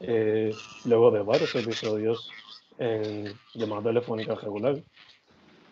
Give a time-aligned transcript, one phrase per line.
[0.00, 0.54] Eh,
[0.84, 2.30] luego de varios episodios
[2.78, 4.76] en llamada telefónica regular.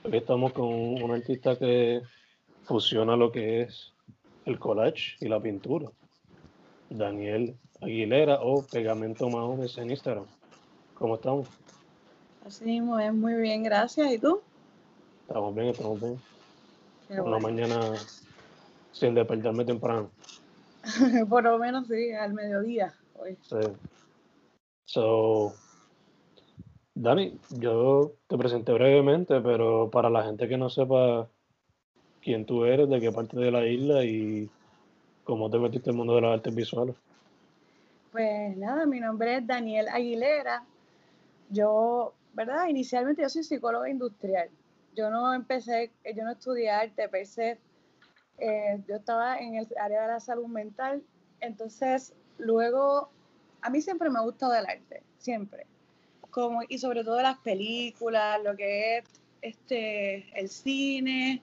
[0.02, 2.02] Hoy estamos con un artista que
[2.64, 3.92] fusiona lo que es
[4.44, 5.88] el collage y la pintura.
[6.90, 10.26] Daniel Aguilera o Pegamento Mahomes en Instagram.
[10.94, 11.48] ¿Cómo estamos?
[12.44, 14.10] Así mismo es muy bien, gracias.
[14.12, 14.40] ¿Y tú?
[15.28, 16.20] Estamos bien, estamos bien.
[17.06, 17.40] Qué Una bueno.
[17.40, 17.92] mañana
[18.90, 20.10] sin despertarme temprano.
[21.28, 22.92] Por lo menos sí, al mediodía.
[23.18, 23.36] Hoy.
[23.42, 23.56] Sí.
[24.86, 25.52] So,
[26.94, 31.28] Dani, yo te presenté brevemente, pero para la gente que no sepa
[32.22, 34.48] quién tú eres, de qué parte de la isla y
[35.24, 36.96] cómo te metiste el mundo de las artes visuales.
[38.12, 40.64] Pues nada, mi nombre es Daniel Aguilera.
[41.50, 42.68] Yo, ¿verdad?
[42.68, 44.48] Inicialmente yo soy psicóloga industrial.
[44.94, 47.58] Yo no empecé, yo no estudié arte, per se.
[48.38, 51.02] Eh, yo estaba en el área de la salud mental.
[51.40, 53.10] Entonces, luego,
[53.66, 55.66] a mí siempre me ha gustado el arte, siempre.
[56.30, 59.04] Como, y sobre todo las películas, lo que es
[59.42, 61.42] este, el cine.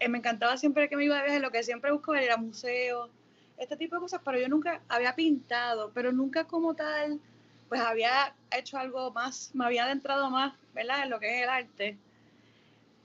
[0.00, 3.10] Eh, me encantaba siempre que me iba de viaje, lo que siempre buscaba era museos,
[3.58, 7.20] este tipo de cosas, pero yo nunca había pintado, pero nunca como tal,
[7.68, 11.02] pues había hecho algo más, me había adentrado más, ¿verdad?
[11.02, 11.98] En lo que es el arte.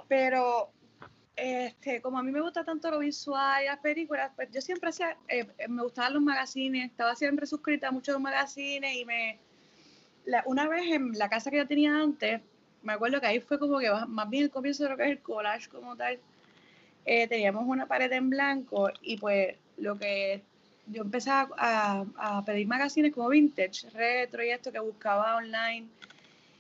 [0.07, 0.69] Pero,
[1.35, 4.89] este, como a mí me gusta tanto lo visual y las películas, pues yo siempre
[4.89, 9.39] hacía, eh, eh, me gustaban los magazines, estaba siempre suscrita a muchos magazines y me,
[10.25, 12.41] la- una vez en la casa que yo tenía antes,
[12.83, 15.09] me acuerdo que ahí fue como que más- bien el comienzo de lo que es
[15.11, 16.19] el collage como tal,
[17.05, 20.41] eh, teníamos una pared en blanco y pues lo que
[20.87, 25.87] yo empecé a- a pedir magazines como vintage, retro y esto que buscaba online.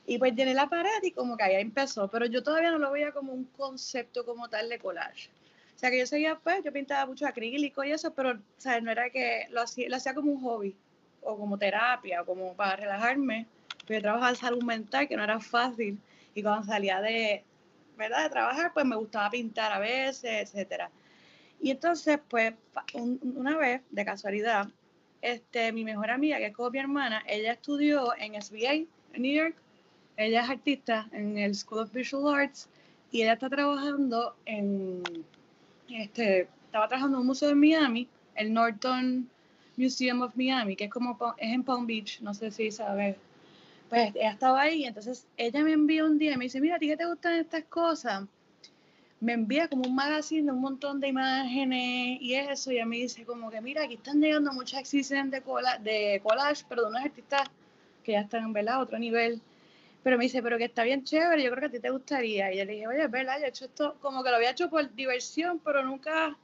[0.05, 2.91] Y pues llené la pared y como que ahí empezó, pero yo todavía no lo
[2.91, 5.29] veía como un concepto como tal de collage.
[5.75, 8.83] O sea que yo seguía, pues, yo pintaba mucho acrílico y eso, pero, ¿sabes?
[8.83, 10.75] No era que lo hacía, lo hacía como un hobby,
[11.21, 13.47] o como terapia, o como para relajarme.
[13.87, 15.97] Pero yo trabajaba en salud mental, que no era fácil,
[16.35, 17.43] y cuando salía de,
[17.97, 18.23] ¿verdad?
[18.23, 20.89] De trabajar, pues me gustaba pintar a veces, etcétera.
[21.61, 22.53] Y entonces, pues,
[22.93, 24.67] un- una vez, de casualidad,
[25.21, 29.33] este, mi mejor amiga, que es como mi hermana, ella estudió en SBA, en New
[29.33, 29.55] York.
[30.17, 32.69] Ella es artista en el School of Visual Arts
[33.11, 35.03] y ella está trabajando en,
[35.89, 39.29] este, estaba trabajando en un museo en Miami, el Norton
[39.77, 43.15] Museum of Miami, que es como, es en Palm Beach, no sé si sabes.
[43.89, 46.79] Pues ella estaba ahí, entonces ella me envía un día y me dice, mira, ¿a
[46.79, 48.25] ti qué te gustan estas cosas?
[49.23, 52.97] me envía como un magazine de un montón de imágenes y eso, y ella me
[52.97, 56.89] dice como que mira, aquí están llegando muchas exhibiciones de, cola, de collage, pero de
[56.89, 57.43] unos artistas
[58.03, 58.75] que ya están, ¿verdad?
[58.75, 59.41] A otro nivel.
[60.03, 62.53] Pero me dice, pero que está bien chévere, yo creo que a ti te gustaría.
[62.53, 64.51] Y yo le dije, oye, es verdad, yo he hecho esto, como que lo había
[64.51, 66.37] hecho por diversión, pero nunca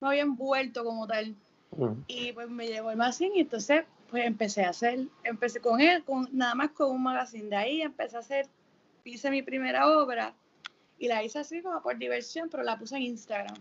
[0.00, 1.34] me había envuelto como tal.
[1.72, 1.96] Ujú.
[2.06, 6.04] Y pues me llegó el magazine y entonces pues empecé a hacer, empecé con él,
[6.04, 7.48] con, nada más con un magazine.
[7.48, 8.46] De ahí empecé a hacer,
[9.04, 10.34] hice mi primera obra
[10.98, 13.56] y la hice así como por diversión, pero la puse en Instagram.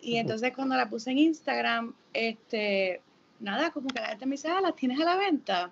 [0.00, 3.00] Y entonces cuando la puse en Instagram, este,
[3.38, 5.70] nada, como que la gente me dice, ah, ¿las tienes a la venta?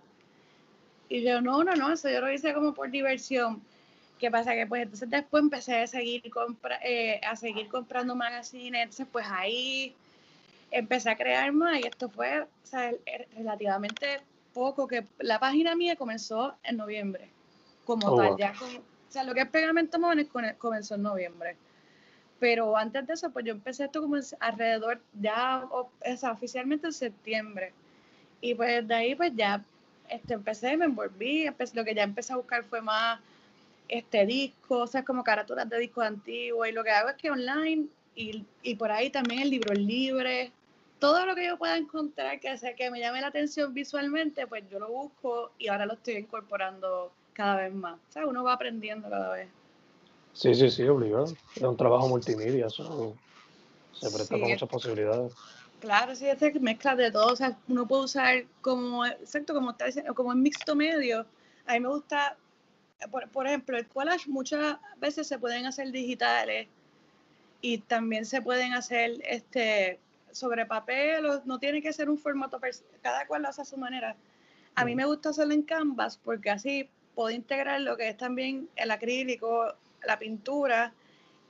[1.10, 3.66] Y yo, no, no, no, eso yo lo hice como por diversión.
[4.18, 4.54] ¿Qué pasa?
[4.54, 9.26] Que pues entonces después empecé a seguir, compra, eh, a seguir comprando magazines, entonces pues
[9.30, 9.98] ahí
[10.70, 14.22] empecé a crear más y esto fue o sea, el- el- relativamente
[14.54, 17.34] poco que la página mía comenzó en noviembre,
[17.84, 18.36] como Oh, tal, wow.
[18.36, 20.28] ya con- o sea, lo que es pegamento móviles
[20.58, 21.58] comenzó en noviembre.
[22.38, 26.92] Pero antes de eso, pues yo empecé esto como alrededor, ya, o sea, oficialmente en
[26.92, 27.74] septiembre.
[28.40, 29.64] Y pues de ahí, pues ya
[30.10, 33.20] este, empecé, me envolví, empecé, lo que ya empecé a buscar fue más
[33.88, 36.68] este discos, o sea, como carátulas de discos antiguos.
[36.68, 40.52] Y lo que hago es que online y, y por ahí también el libro libre,
[40.98, 44.64] todo lo que yo pueda encontrar que, sea, que me llame la atención visualmente, pues
[44.70, 47.94] yo lo busco y ahora lo estoy incorporando cada vez más.
[47.94, 49.48] O sea, uno va aprendiendo cada vez.
[50.32, 51.24] Sí, sí, sí, obligado.
[51.56, 53.16] Es un trabajo multimedia, eso
[53.92, 54.40] se presta Sí.
[54.40, 55.32] para muchas posibilidades.
[55.80, 59.70] Claro, sí, es que mezcla de todo, o sea, uno puede usar como, exacto, como
[59.70, 61.26] está diciendo, como en mixto medio.
[61.66, 62.36] A mí me gusta,
[63.10, 66.68] por, por ejemplo, el collage muchas veces se pueden hacer digitales
[67.62, 69.98] y también se pueden hacer este
[70.32, 72.60] sobre papel, o no tiene que ser un formato,
[73.02, 74.14] cada cual lo hace a su manera.
[74.76, 74.96] A mí Ujú.
[74.98, 79.74] me gusta hacerlo en Canvas porque así puedo integrar lo que es también el acrílico,
[80.04, 80.92] la pintura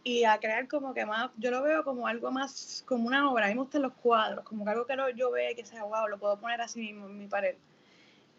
[0.03, 3.47] y a crear como que más, yo lo veo como algo más, como una obra,
[3.47, 5.65] a mí me gustan los cuadros, como que algo que lo- yo vea y que
[5.67, 7.57] sea, wow, lo puedo poner así mismo en mi pared.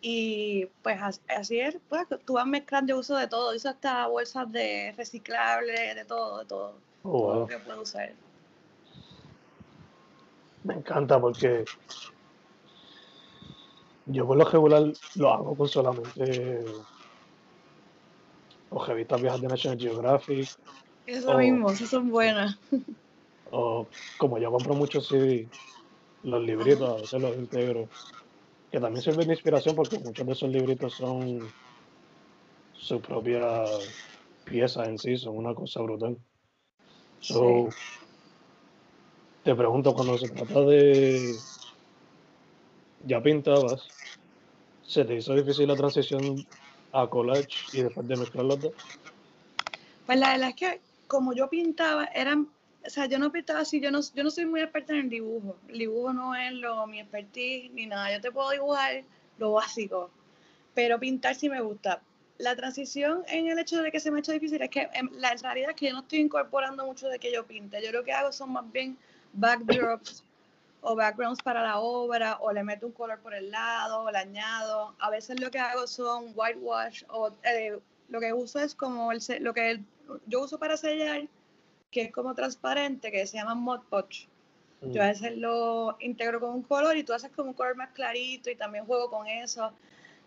[0.02, 4.08] Y pues as- así es, pues tú vas mezclando, yo uso de todo, uso hasta
[4.08, 6.74] bolsas de reciclable, de todo, de todo,
[7.04, 8.12] Oh, todo lo que puedo usar.
[10.63, 11.66] Me encanta porque
[14.06, 14.84] yo por lo regular
[15.16, 16.63] lo hago con solamente
[18.69, 20.50] o revistas viejas de National Geographic
[21.12, 22.58] Eso mismo, esas son buenas.
[23.52, 23.86] o
[24.18, 25.46] como yo compro muchos CD,
[26.24, 27.90] los libritos a veces los integro,
[28.72, 31.52] que también sirven de inspiración porque muchos de esos libritos son
[32.74, 33.42] su propia
[34.46, 36.18] pieza en sí, son una cosa brutal.
[37.19, 37.69] So,
[39.44, 41.36] te pregunto, cuando se trata de
[43.06, 43.92] ya pintabas,
[44.84, 46.46] ¿se te hizo difícil la transición
[46.94, 48.74] a collage y después de mezclar los dos?
[50.06, 52.48] Pues la verdad es que como yo pintaba, eran,
[52.86, 55.10] o sea, yo no pintaba así, yo no, yo no soy muy experta en el
[55.10, 55.58] dibujo.
[55.68, 58.13] El dibujo no es lo, mi expertise ni nada.
[58.13, 59.04] Yo te puedo dibujar
[59.38, 60.10] lo básico,
[60.74, 62.02] pero pintar sí me gusta.
[62.38, 65.10] La transición en el hecho de que se me ha hecho difícil es que en
[65.19, 67.84] la realidad es que yo no estoy incorporando mucho de que yo pinte.
[67.84, 68.98] Yo lo que hago son más bien
[69.34, 70.24] backdrops
[70.80, 74.18] o backgrounds para la obra, o le meto un color por el lado, o le
[74.18, 74.96] añado.
[74.98, 77.78] A veces lo que hago son whitewash, o eh,
[78.12, 79.86] lo que uso es como el, lo que el-
[80.28, 81.28] yo uso para sellar,
[81.90, 84.28] que es como transparente, que se llama Mod Podge.
[84.84, 87.92] Yo a veces lo integro con un color y tú haces como un color más
[87.92, 89.72] clarito y también juego con eso.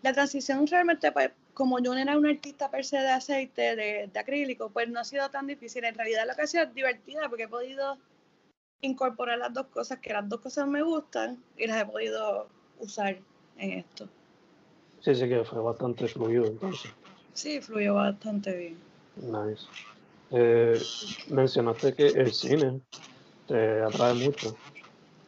[0.01, 4.09] La transición realmente, pues, como yo no era una artista per se de aceite, de,
[4.11, 5.83] de acrílico, pues no ha sido tan difícil.
[5.83, 7.97] En realidad lo que ha sido es divertida porque he podido
[8.81, 12.47] incorporar las dos cosas, que las dos cosas me gustan y las he podido
[12.79, 13.17] usar
[13.57, 14.07] en esto.
[15.01, 16.91] Sí, sí que fue bastante fluido entonces.
[17.35, 18.77] Sí, fluyó bastante bien.
[19.17, 19.65] Nice.
[20.31, 20.81] Eh,
[21.29, 22.81] mencionaste que el cine
[23.47, 24.57] te atrae mucho.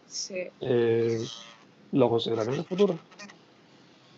[0.07, 0.47] Sí.
[0.61, 1.23] Eh,
[1.91, 2.97] ¿Lo consideras en el futuro?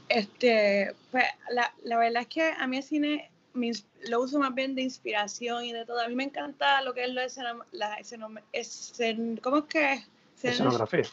[0.08, 3.72] Este, pues la, la verdad es que a mí el cine me
[4.08, 6.00] lo uso más bien de inspiración y de todo.
[6.00, 10.00] A mí me encanta lo que es lo escena, la escen- ¿cómo es que es?
[10.38, 11.04] Escen- Escenografía.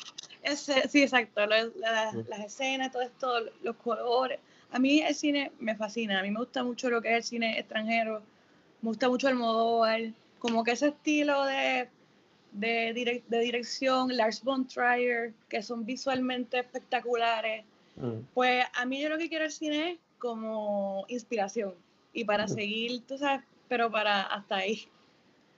[0.88, 2.24] sí, exacto, lo- la- Mm.
[2.28, 4.38] las escenas, todo esto, los colores.
[4.70, 7.22] A mí el cine me fascina, a mí me gusta mucho lo que es el
[7.24, 8.22] cine extranjero,
[8.82, 10.00] me gusta mucho el Almodóvar,
[10.38, 11.88] como que ese estilo de,
[12.52, 17.64] de, direc- de dirección, Lars von Trier, que son visualmente espectaculares.
[17.96, 21.74] Mm, Pues a mí yo lo que quiero el cine es como inspiración
[22.12, 22.54] y para Ujú.
[22.54, 24.88] seguir, tú sabes, pero para hasta ahí.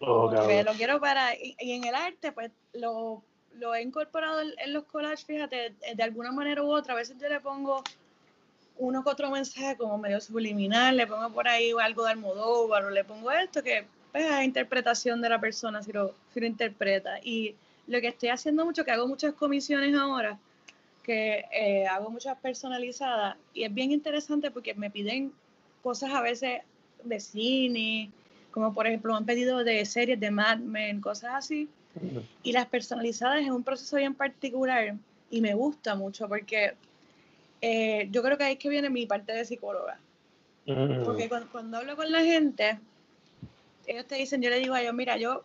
[0.00, 3.24] Oh, lo quiero para, y, y en el arte, pues lo,
[3.54, 6.92] lo he incorporado en, en los collages, fíjate, de alguna manera u otra.
[6.92, 7.82] A veces yo le pongo
[8.78, 12.90] uno que otro mensaje como medio subliminal, le pongo por ahí algo de Almodóvar o
[12.90, 17.18] le pongo esto que pues, es interpretación de la persona si lo, si lo interpreta.
[17.22, 17.54] Y
[17.86, 20.38] lo que estoy haciendo mucho, que hago muchas comisiones ahora,
[21.02, 25.32] que eh, hago muchas personalizadas y es bien interesante porque me piden
[25.82, 26.60] cosas a veces
[27.02, 28.10] de cine,
[28.50, 31.68] como por ejemplo me han pedido de series de Mad Men, cosas así,
[32.42, 34.94] y las personalizadas es un proceso bien particular
[35.30, 36.74] y me gusta mucho porque
[37.60, 39.98] eh, yo creo que ahí es que viene mi parte de psicóloga.
[40.66, 42.78] mm, Porque cuando, cuando hablo con la gente,
[43.86, 45.44] ellos te dicen, yo le digo a ellos, mira, yo,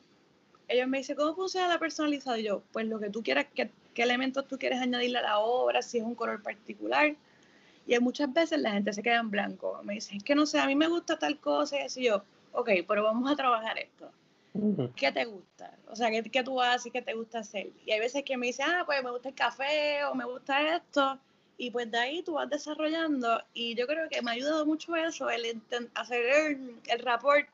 [0.68, 2.40] ellos me dicen, ¿cómo funciona la personalizada?
[2.40, 5.40] Y yo, pues lo que tú quieras, qué, qué elementos tú quieres añadirle a la
[5.40, 7.16] obra, si es un color particular.
[7.86, 9.80] Y muchas veces la gente se queda en blanco.
[9.84, 12.24] Me dicen, es que no sé, a mí me gusta tal cosa y así yo,
[12.54, 14.10] ok, pero vamos a trabajar esto.
[14.54, 15.78] mm, ¿Qué te gusta?
[15.90, 16.92] O sea, ¿qué, qué tú haces?
[16.92, 17.70] ¿Qué te gusta hacer?
[17.86, 20.76] Y hay veces que me dicen, ah, pues me gusta el café o me gusta
[20.78, 21.20] esto.
[21.58, 24.96] Y pues de ahí tú vas desarrollando y yo creo que me ha ayudado mucho
[24.96, 25.62] eso, el
[25.94, 27.48] hacer el, el rapport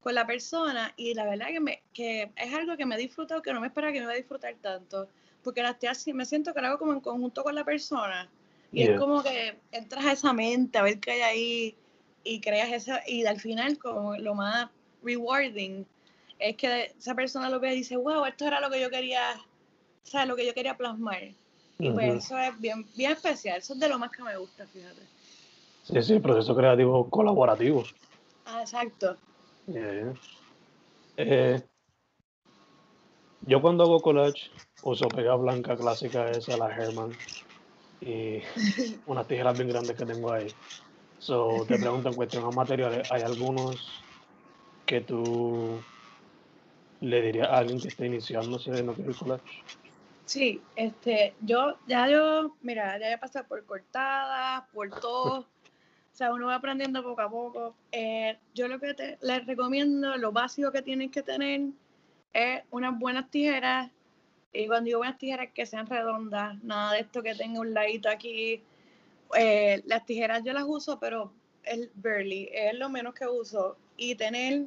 [0.00, 3.42] con la persona y la verdad que, me, que es algo que me he disfrutado
[3.42, 5.08] que no me esperaba que me iba a disfrutar tanto,
[5.42, 8.28] porque la estoy me siento que lo hago como en conjunto con la persona
[8.72, 11.76] y es como que entras a esa mente a ver qué hay ahí
[12.24, 14.68] y creas esa, y al final como lo más
[15.02, 15.86] rewarding
[16.38, 19.34] es que esa persona lo ve y dice, wow, esto era lo que yo quería,
[19.34, 21.22] o sea, lo que yo quería plasmar.
[21.78, 24.66] Y pues eso es bien, bien especial, eso es de lo más que me gusta,
[24.66, 25.02] fíjate.
[25.82, 27.84] Sí, sí, proceso creativo colaborativo.
[28.44, 29.16] Ah, exacto.
[31.16, 31.62] Eh,
[33.42, 34.50] yo cuando hago collage
[34.82, 37.16] uso pega blanca clásica esa, la Herman,
[38.00, 38.40] y
[39.06, 40.48] unas tijeras bien grandes que tengo ahí.
[41.18, 44.04] So, te pregunto en cuestión de materiales, ¿hay algunos
[44.84, 45.84] que tú
[47.00, 49.64] le dirías a alguien que esté iniciándose en el collage?
[50.26, 55.38] Sí, este, yo, ya yo, mira, ya he pasado por cortadas, por todo.
[56.12, 57.76] o sea, uno va aprendiendo poco a poco.
[57.92, 61.60] Eh, yo lo que te, les recomiendo, lo básico que tienen que tener
[62.32, 63.88] es unas buenas tijeras.
[64.52, 68.08] Y cuando digo buenas tijeras, que sean redondas, nada de esto que tenga un ladito
[68.08, 68.64] aquí.
[69.36, 73.76] Eh, las tijeras yo las uso, pero el barely, es lo menos que uso.
[73.96, 74.64] Y tener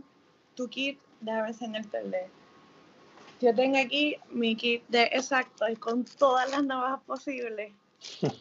[0.55, 2.38] tu kit, déjame enseñarte el de
[3.39, 7.71] yo tengo aquí mi kit de exacto y con todas las navajas posibles,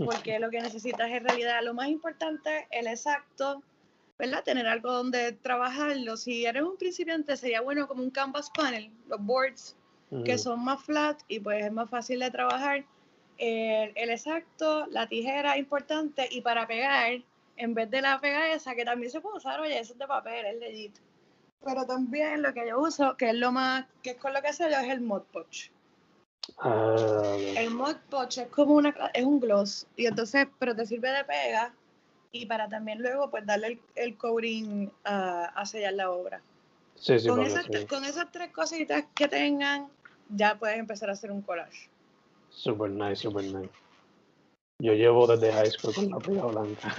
[0.04, 3.62] porque lo que necesitas es realidad lo más importante, el exacto,
[4.18, 4.42] ¿verdad?
[4.42, 6.16] Tener algo donde trabajarlo.
[6.16, 9.76] Si eres un principiante, sería bueno como un canvas panel, los boards,
[10.24, 12.84] que son más flat y pues es más fácil de trabajar.
[13.36, 17.22] El, el, exacto, la tijera importante y para pegar,
[17.56, 20.06] en vez de la pega esa, que también se puede usar, oye, eso es de
[20.08, 20.98] papel, es legit
[21.64, 24.52] pero también lo que yo uso, que es lo más, que es con lo que
[24.52, 25.70] sé yo, es el Mod Podge.
[26.58, 31.10] Ah, el Mod Podge es como una, es un gloss, y entonces, pero te sirve
[31.10, 31.74] de pega,
[32.32, 36.42] y para también luego, pues, darle el, el covering a sellar la obra.
[36.94, 39.88] Sí, sí, con, esas, con esas tres cositas que tengan,
[40.30, 41.88] ya puedes empezar a hacer un collage.
[42.50, 43.70] Super nice, super nice.
[44.80, 46.94] Yo llevo desde high school con la pega blanca.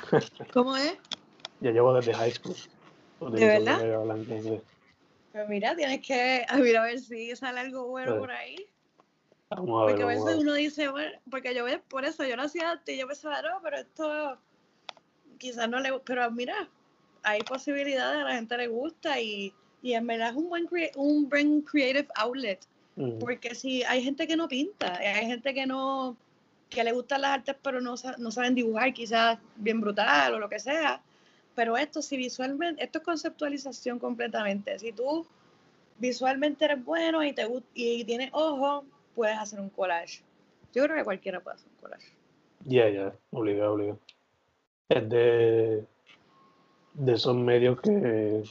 [0.53, 0.97] ¿Cómo es?
[1.59, 2.55] Yo llevo desde high school.
[3.31, 4.61] ¿De verdad?
[5.31, 8.65] Pues mira, tienes que a ver, a ver si sale algo bueno por ahí.
[9.49, 12.43] Vamos a ver, porque a veces uno dice, bueno, porque yo por eso yo lo
[12.43, 14.37] hacía antes y yo pensaba, no, pero esto
[15.37, 16.69] quizás no le pero mira,
[17.23, 21.29] hay posibilidades, a la gente le gusta y, y en verdad es un buen, un
[21.29, 22.59] buen creative outlet.
[22.95, 23.19] Mm.
[23.19, 26.15] Porque si hay gente que no pinta, hay gente que no,
[26.69, 30.49] que le gustan las artes pero no, no saben dibujar quizás bien brutal o lo
[30.49, 31.01] que sea,
[31.59, 34.79] pero esto si visualmente, esto es conceptualización completamente.
[34.79, 35.27] Si tú
[35.97, 40.21] visualmente eres bueno y, te, y tienes ojo, puedes hacer un collage.
[40.73, 42.13] Yo creo que cualquiera puede hacer un collage.
[42.63, 43.99] Ya, ya, obligado, obligado.
[44.87, 45.85] Es de,
[46.93, 48.41] de esos medios que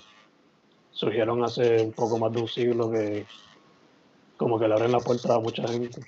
[0.90, 3.24] surgieron hace un poco más de un siglo que
[4.36, 6.02] como que le abren la puerta a mucha gente.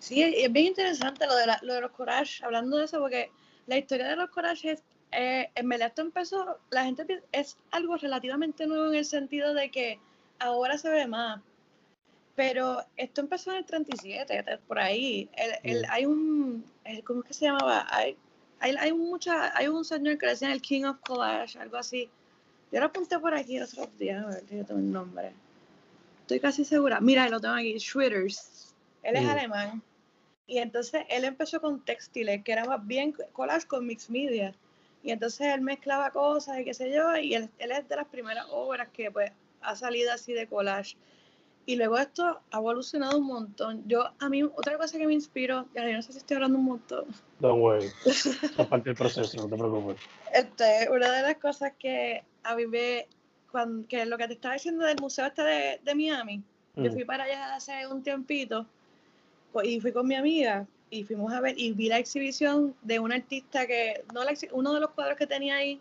[0.00, 3.30] Sí, es bien interesante lo de, lo de los collages, hablando de eso, porque
[3.68, 4.82] la historia de los collages
[5.18, 9.70] eh, en verdad esto empezó, la gente es algo relativamente nuevo en el sentido de
[9.70, 9.98] que
[10.38, 11.40] ahora se ve más,
[12.34, 15.30] pero esto empezó en el 37, por ahí.
[15.62, 16.62] El, hay un,
[17.04, 17.86] ¿cómo es que se llamaba?
[17.88, 18.14] Hay,
[18.60, 22.10] hay, hay, mucha, hay un señor que le decían el King of Collage, algo así.
[22.70, 25.32] Yo lo apunté por aquí otros días, a ver si yo tengo el nombre.
[26.20, 27.00] Estoy casi segura.
[27.00, 28.74] Mira, lo tengo aquí, Schwitters.
[29.02, 29.82] Él es alemán.
[30.46, 34.54] Y entonces él empezó con textiles, que era más bien collage con mixed media.
[35.06, 38.44] Y entonces él mezclaba cosas y qué sé yo, y él, es de las primeras
[38.50, 40.96] obras que pues ha salido así de collage.
[41.64, 43.84] Y luego esto ha evolucionado un montón.
[43.86, 46.64] Yo, a mí, otra cosa que me inspiró, ya no sé si estoy hablando un
[46.64, 47.04] montón.
[47.38, 47.88] Don't worry.
[48.04, 50.00] Es parte del proceso, no te preocupes.
[50.34, 53.06] Este, una de las cosas que a mí me,
[53.52, 56.42] cuando, que lo que te estaba diciendo del museo este de, de Miami,
[56.74, 56.94] yo mm.
[56.94, 58.66] fui para allá hace un tiempito
[59.52, 62.98] pues, y fui con mi amiga y fuimos a ver y vi la exhibición de
[62.98, 65.80] un artista que, no uno de los cuadros que tenía ahí,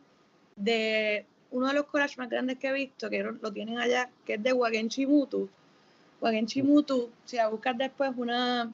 [0.55, 4.35] de uno de los collages más grandes que he visto, que lo, tienen allá, que
[4.35, 5.49] es de Wagenchi Mutu.
[6.21, 8.71] Wagenchi Mutu, si la buscas después, una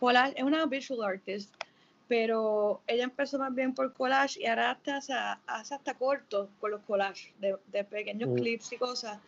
[0.00, 1.52] collage, es una visual artist,
[2.08, 6.80] pero ella empezó más bien por collage y ahora hasta, hace hasta cortos con los
[6.82, 8.34] collages, de, de pequeños mm.
[8.36, 9.18] clips y cosas.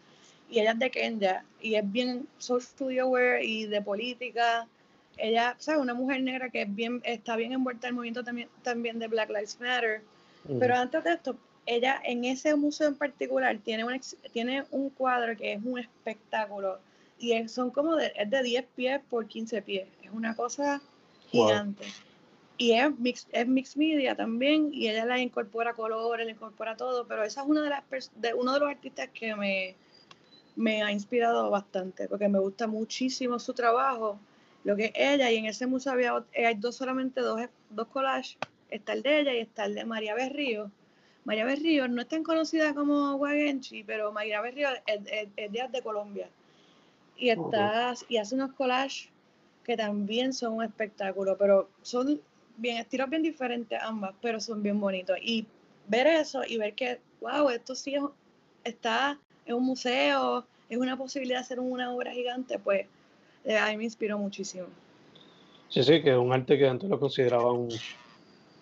[0.49, 4.69] Y ella es de Kenya y es bien social studio wear y de política
[5.17, 5.81] ella, ¿sabes?
[5.81, 9.29] Una mujer negra que bien, está bien envuelta en el movimiento también, también de Black
[9.31, 10.03] Lives Matter.
[10.61, 14.01] Pero antes de esto, ella en ese museo en particular tiene un,
[14.33, 16.79] tiene un cuadro que es un espectáculo
[17.19, 19.89] y son como de, es de 10 pies por 15 pies.
[20.03, 20.81] Es una cosa
[21.31, 21.85] gigante.
[22.59, 27.07] y es mix, es mixed media también, y ella la incorpora colores, le incorpora todo,
[27.07, 27.83] pero esa es una de las
[28.15, 29.75] de uno de los artistas que me,
[30.57, 34.19] me ha inspirado bastante, porque me gusta muchísimo su trabajo,
[34.67, 38.37] lo que es ella, y en ese museo había, hay dos solamente dos, dos collages,
[38.69, 40.73] está el de ella y está el de María Berrío.
[41.25, 46.29] María Berrío no es tan conocida como Wagenchi, pero María Berrío es, es, de Colombia.
[47.17, 49.09] Y, está, y hace unos collages
[49.63, 52.21] que también son un espectáculo, pero son
[52.57, 55.17] bien, estilos bien diferentes ambas, pero son bien bonitos.
[55.23, 55.47] Y
[55.87, 57.95] ver eso y ver que, wow, esto sí
[58.65, 62.89] está en un museo, es una posibilidad de hacer una obra gigante, pues
[63.47, 64.67] eh, a mí me inspiró muchísimo.
[65.69, 67.69] Sí, sí, que es un arte que antes lo consideraba un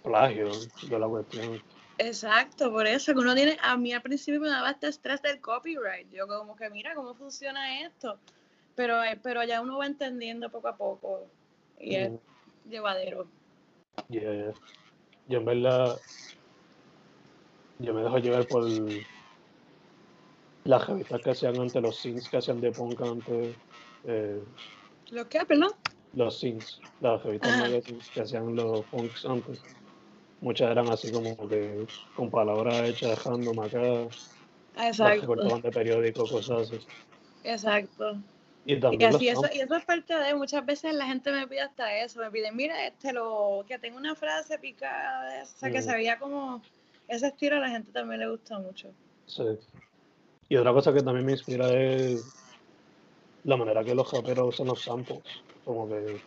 [0.02, 0.50] plagio
[0.88, 1.60] de la cuestión.
[1.98, 5.40] Exacto, por eso que uno tiene, a mí al principio me daba este estrés del
[5.40, 8.18] copyright, yo como que mira cómo funciona esto,
[8.74, 11.26] pero, eh, pero ya uno va entendiendo poco a poco
[11.78, 12.10] y es
[12.68, 13.26] llevadero.
[14.08, 14.52] Yeah,
[15.28, 15.98] Yo en verdad,
[17.78, 18.68] yo me dejo llevar por
[20.64, 23.54] las revistas que hacían antes, los scenes que hacían de punk antes.
[24.06, 24.42] Eh,
[25.10, 25.70] ¿Los qué, perdón?
[26.14, 29.62] Los scenes, las revistas que hacían los punks antes.
[30.40, 34.08] Muchas eran así como que con palabras hechas dejando random
[34.76, 35.26] Exacto.
[35.26, 36.86] cortaban de periódico, cosas así.
[37.44, 38.18] Exacto.
[38.66, 41.60] Y, también y, eso, y eso es parte de muchas veces la gente me pide
[41.60, 45.82] hasta eso, me piden, mira, este lo que tengo una frase picada, o sea, que
[45.82, 46.62] se veía como
[47.08, 48.90] ese estilo a la gente también le gusta mucho.
[49.26, 49.44] Sí.
[50.48, 52.43] Y otra cosa que también me inspira es
[53.44, 55.20] la manera que los raperos usan los samples,
[55.64, 56.20] como que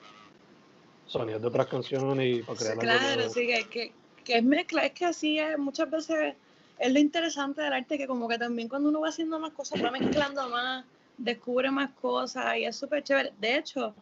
[1.05, 3.93] sonidos de otras canciones y para crear Claro, sí, que,
[4.23, 6.35] que, es mezcla, es que así es, muchas veces
[6.79, 9.83] es lo interesante del arte, que como que también cuando uno va haciendo más cosas,
[9.83, 10.85] va mezclando más
[11.17, 13.33] descubre más cosas y es súper chévere.
[13.39, 13.93] De hecho,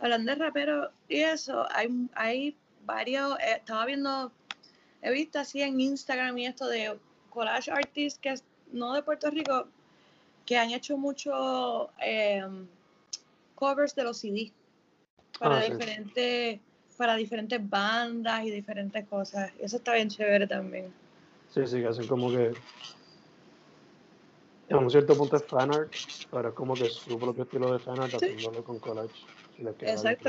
[0.00, 4.32] hablando de rapero y eso, hay, hay varios, eh, estaba viendo,
[5.02, 6.98] he visto así en Instagram y esto de
[7.30, 8.34] collage artists que
[8.72, 9.68] no de Puerto Rico,
[10.52, 12.66] que han hecho mucho em,
[13.54, 14.52] covers de los CD
[15.38, 16.60] para ah, diferentes
[16.98, 19.50] para diferentes bandas y diferentes cosas.
[19.58, 20.92] Eso está bien chévere también.
[21.54, 22.52] Sí, sí, que hacen como que
[24.68, 25.90] en un cierto punto es fanart,
[26.30, 28.16] pero es como que su propio estilo de fanart sí.
[28.16, 29.24] haciéndolo con collage.
[29.80, 30.28] Exacto,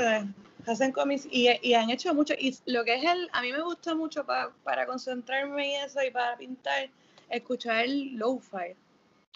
[0.66, 2.32] hacen cómics y, y, han hecho mucho.
[2.38, 6.10] Y lo que es el, a mí me gusta mucho para concentrarme y eso y
[6.10, 6.88] para pintar,
[7.28, 8.74] escuchar el lo-fi.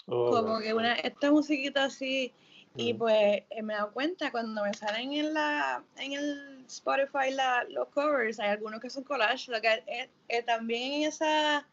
[0.09, 2.33] Oh, como que una, esta musiquita así.
[2.75, 7.31] Y pues eh, me he dado cuenta cuando me salen en la en el Spotify
[7.31, 9.83] la, los covers, hay algunos que son collage, lo que
[10.27, 11.67] es, también en esa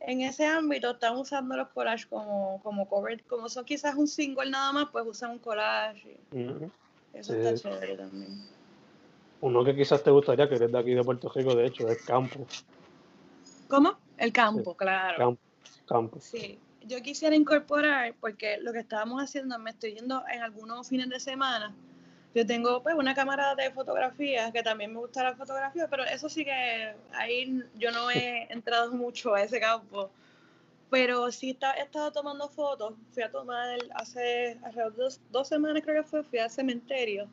[0.00, 4.50] en ese ámbito están usando los collages como, como cover, como son quizás un single
[4.50, 6.18] nada más, pues usan un collage.
[7.12, 8.42] Eso está chévere también.
[9.40, 12.02] Uno que quizás te gustaría, que eres de aquí de Puerto Rico, de hecho, es
[12.02, 12.46] Campo.
[13.68, 13.96] ¿Cómo?
[14.18, 15.16] El campo, claro.
[15.18, 15.40] Campo,
[15.86, 16.20] campo.
[16.20, 16.58] Sí.
[16.86, 21.20] Yo quisiera incorporar, porque lo que estábamos haciendo, me estoy yendo en algunos fines de
[21.20, 21.74] semana
[22.34, 26.28] yo tengo pues una cámara de fotografía, que también me gusta la fotografía, pero eso
[26.28, 30.10] sí que ahí yo no he entrado mucho a ese campo.
[30.90, 32.94] Pero sí he estado tomando fotos.
[33.12, 37.28] Fui a tomar hace alrededor de dos, semanas, creo que fue, fui al cementerio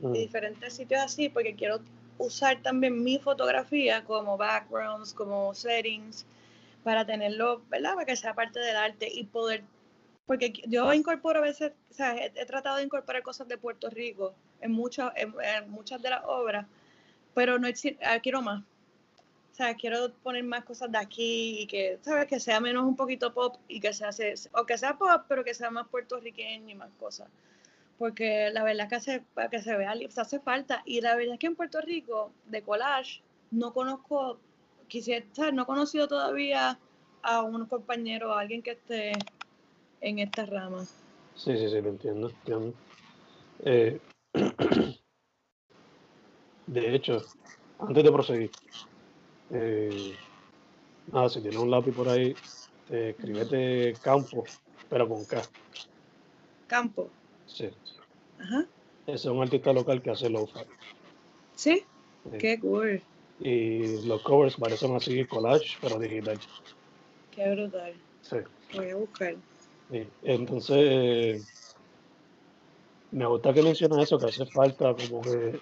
[0.00, 0.12] y mm.
[0.12, 1.80] diferentes sitios así, porque quiero
[2.18, 6.24] usar también mi fotografía como backgrounds, como settings,
[6.84, 7.94] para tenerlo, ¿verdad?
[7.94, 9.64] Para que sea parte del arte y poder
[10.30, 14.32] porque yo incorporo a veces, o sea, he, tratado de incorporar cosas de Puerto Rico
[14.60, 15.34] en, muchas en,
[15.68, 16.68] muchas de las obras,
[17.34, 18.62] pero no ah, quiero más.
[18.62, 22.28] O sea, quiero poner más cosas de aquí y que, ¿sabes?
[22.28, 24.10] Que sea menos un poquito pop y que sea,
[24.52, 27.28] o que sea pop, pero que sea más puertorriqueño y más cosas.
[27.98, 30.84] Porque la verdad es que hace, que se vea, se hace falta.
[30.84, 34.38] Y la verdad es que en Puerto Rico, de collage, no conozco,
[34.90, 36.78] quisiera, no he conocido todavía
[37.22, 39.12] a un compañero, a alguien que esté
[40.02, 40.84] en esta rama.
[41.34, 42.30] Sí, sí, sí, lo entiendo.
[43.64, 43.98] Eh,
[46.66, 47.22] de hecho,
[47.78, 48.50] antes de proseguir,
[49.50, 50.14] eh,
[51.12, 52.34] nada, si tienes un lápiz por ahí,
[52.90, 54.44] eh, escríbete campo,
[54.90, 55.40] pero con K.
[56.66, 57.08] Campo.
[57.46, 57.70] Sí.
[58.38, 58.66] Ajá.
[59.06, 60.60] Ese es un artista local que hace lo-fi.
[61.54, 61.84] ¿Sí?
[62.38, 63.02] Qué cool.
[63.40, 66.38] Y los covers parecen así collage, pero digital.
[67.34, 67.94] Qué brutal.
[68.22, 68.36] Sí.
[68.74, 69.36] Voy a buscar.
[70.22, 71.74] Entonces,
[73.10, 75.58] me gusta que mencionas eso, que hace falta como que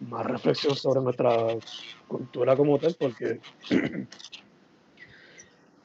[0.00, 1.56] más reflexión sobre nuestra
[2.08, 3.40] cultura como tal, porque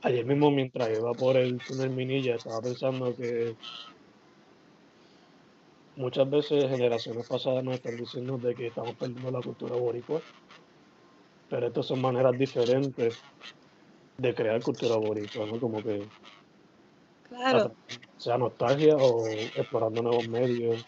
[0.02, 3.56] ayer mismo mientras iba por el túnel Minilla estaba pensando que
[5.96, 10.22] muchas veces generaciones pasadas nos están diciendo de que estamos perdiendo la cultura boricua,
[11.56, 13.18] pero estas son maneras diferentes
[14.18, 15.58] de crear cultura boricua, ¿no?
[15.58, 16.06] Como que
[17.30, 17.74] Claro.
[18.18, 19.24] sea nostalgia o
[19.56, 20.84] explorando nuevos medios.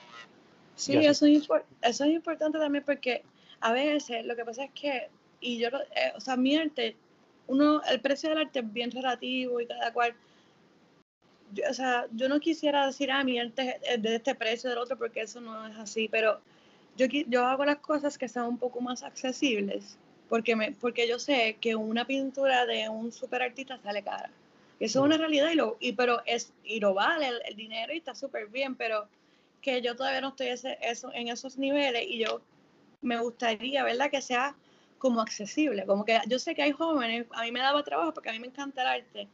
[0.75, 3.23] Sí, eso es, impor- eso es importante también porque
[3.61, 5.07] a veces lo que pasa es que,
[5.39, 6.97] y yo, eh, o sea, mi arte,
[7.47, 10.15] uno, el precio del arte es bien relativo y cada cual,
[11.53, 14.79] yo- o sea, yo no quisiera decir, ah, mi arte es de este precio, del
[14.79, 16.41] otro, porque eso no es así, pero
[16.97, 19.97] yo, yo hago las cosas que sean un poco más accesibles,
[20.29, 24.29] porque, me, porque yo sé que una pintura de un super artista sale cara.
[24.79, 27.93] Eso es una realidad, y lo, y, pero es, y lo vale el, el dinero
[27.93, 29.07] y está súper bien, pero
[29.61, 32.41] que yo todavía no estoy ese, eso, en esos niveles y yo
[33.01, 34.09] me gustaría, ¿verdad?
[34.11, 34.55] Que sea
[34.97, 38.29] como accesible, como que yo sé que hay jóvenes, a mí me daba trabajo porque
[38.29, 39.27] a mí me encanta el arte.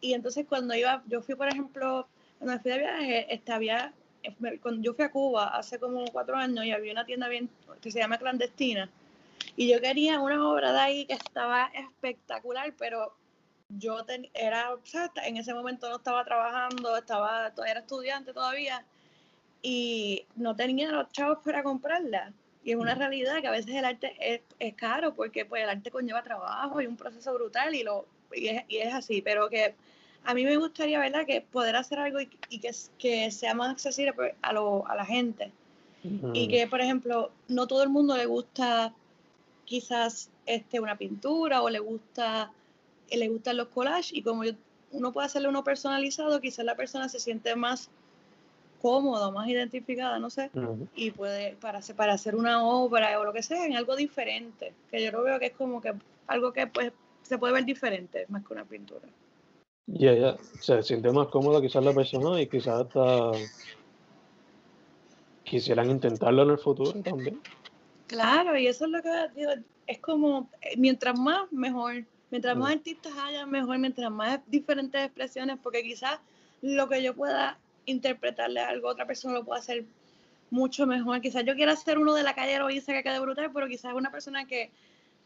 [0.00, 2.06] Y entonces cuando iba, yo fui, por ejemplo,
[2.38, 3.92] cuando me fui de viaje, este, había,
[4.60, 7.48] cuando yo fui a Cuba hace como cuatro años y había una tienda bien,
[7.80, 8.90] que se llama Clandestina.
[9.56, 13.14] Y yo quería una obra de ahí que estaba espectacular, pero
[13.68, 18.32] yo ten- era, o sea, en ese momento no estaba trabajando, estaba, todavía era estudiante
[18.32, 18.84] todavía
[19.62, 22.32] y no tenía los chavos para comprarla.
[22.64, 25.70] Y es una realidad que a veces el arte es, es caro porque pues el
[25.70, 29.48] arte conlleva trabajo y un proceso brutal y, lo, y, es, y es así, pero
[29.48, 29.74] que
[30.24, 33.70] a mí me gustaría, ¿verdad?, que poder hacer algo y, y que, que sea más
[33.70, 35.52] accesible pues, a, lo, a la gente.
[36.32, 38.94] Y Mm, que, por ejemplo, no todo el mundo le gusta
[39.66, 42.50] quizás este, una pintura o le gusta
[43.10, 44.52] eh, le gustan los collages y como yo,
[44.92, 47.90] uno puede hacerle uno personalizado, quizás la persona se siente más
[48.80, 50.50] cómoda, más identificada, no sé,
[50.94, 54.72] y puede para hacer, para hacer una obra o lo que sea, en algo diferente,
[54.90, 55.92] que yo lo veo que es como que
[56.28, 59.08] algo que pues se puede ver diferente más que una pintura.
[59.88, 63.32] Y ella se siente más cómoda quizás la persona y quizás hasta
[65.44, 67.40] quisieran intentarlo en el futuro también.
[68.06, 69.52] Claro, y eso es lo que digo,
[69.86, 72.04] es como, eh, mientras más, mejor.
[72.30, 73.78] Mientras más artistas haya, mejor.
[73.78, 76.18] Mientras más diferentes expresiones, porque quizás
[76.60, 79.84] lo que yo pueda interpretarle a algo, otra persona lo pueda hacer
[80.50, 81.20] mucho mejor.
[81.20, 84.10] Quizás yo quiera hacer uno de la calle Loíza que quede brutal, pero quizás una
[84.10, 84.70] persona que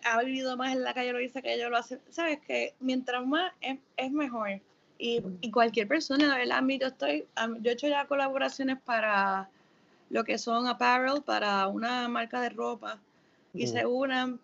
[0.04, 2.00] ha vivido más en la calle Loíza que yo lo hace.
[2.10, 4.60] Sabes que mientras más es, es mejor.
[4.98, 9.48] Y, y cualquier persona del ámbito, estoy, am- yo he hecho ya colaboraciones para
[10.10, 13.00] lo que son apparel, para una marca de ropa.
[13.54, 14.38] Hice una.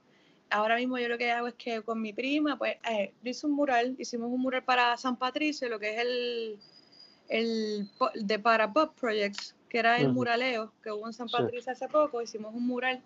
[0.48, 3.52] Ahora mismo yo lo que hago es que con mi prima, pues, eh, hice un
[3.52, 6.58] mural, hicimos un mural para San Patricio, lo que es el,
[7.28, 10.14] el de para Pop Projects, que era el Ujú.
[10.14, 11.34] muraleo que hubo en San Sí.
[11.36, 13.02] Patricio hace poco, hicimos un mural.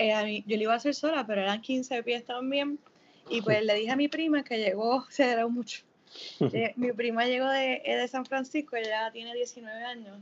[0.00, 2.78] eh, a mí- yo lo iba a hacer sola, pero eran 15 pies también.
[3.30, 5.82] Y pues le dije a mi prima que llegó, se era mucho.
[6.40, 10.18] Eh, mi prima llegó de, eh, de San Francisco, ella tiene 19 años.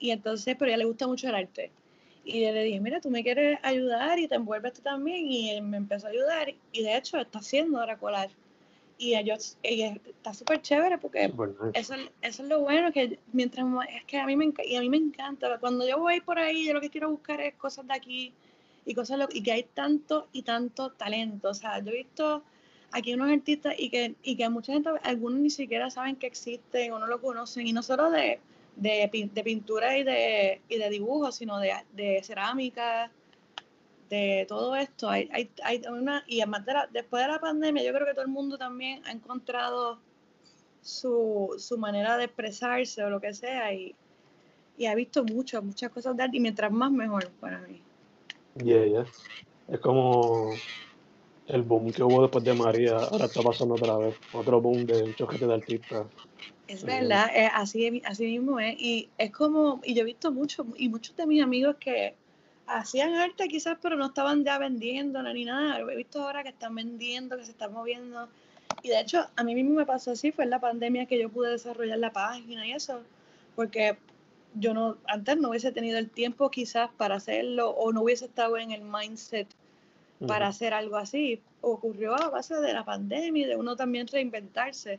[0.00, 1.70] Y entonces, pero a ella le gusta mucho el arte.
[2.24, 5.26] Y yo le dije, mira, tú me quieres ayudar y te envuelves tú también.
[5.30, 6.52] Y él me empezó a ayudar.
[6.72, 8.34] Y de hecho, está haciendo ahora collage.
[8.98, 11.80] Y ellos, ella está súper chévere porque Super nice.
[11.80, 14.80] eso, es- eso es lo bueno, que mientras es que a mí me y a
[14.80, 15.58] mí me encanta.
[15.58, 18.32] Cuando yo voy por ahí, yo lo que quiero buscar es cosas de aquí
[18.84, 21.48] y cosas lo- y que hay tanto y tanto talento.
[21.48, 22.42] O sea, yo he visto
[22.92, 26.92] aquí unos artistas y que, y que mucha gente, algunos ni siquiera saben que existen
[26.92, 28.38] o no lo conocen, y no solo de,
[28.80, 33.12] de, de pintura y de, y de dibujo, sino de, de cerámica,
[34.08, 35.08] de todo esto.
[35.08, 38.14] Hay, hay, hay una, y además de la- después de la pandemia, yo creo que
[38.14, 40.00] todo el mundo también ha encontrado
[40.82, 43.94] su, su manera de expresarse o lo que sea, y,
[44.78, 47.82] y ha visto muchas, muchas cosas de arte, y mientras más mejor para mí.
[48.64, 49.06] Yeah, yeah.
[49.68, 50.54] Es como
[51.52, 54.14] el boom que hubo después de María, ahora está pasando otra vez.
[54.32, 56.06] Otro boom de un choquete de artistas.
[56.68, 56.86] Es Sí.
[56.86, 58.80] verdad, eh, así, así mismo es.
[58.80, 62.14] Y es como, y yo he visto mucho, y muchos de mis amigos que
[62.66, 65.80] hacían arte quizás, pero no estaban ya vendiéndola ni nada.
[65.80, 68.28] He visto ahora que están vendiendo, que se están moviendo.
[68.82, 71.28] Y de hecho, a mí mismo me pasó así, fue en la pandemia que yo
[71.28, 73.00] pude desarrollar la página y eso,
[73.56, 73.98] porque
[74.54, 78.56] yo no, antes no hubiese tenido el tiempo quizás para hacerlo, o no hubiese estado
[78.56, 79.48] en el mindset
[80.26, 81.40] para hacer algo así.
[81.60, 84.98] Ocurrió a base de la pandemia y de uno también reinventarse,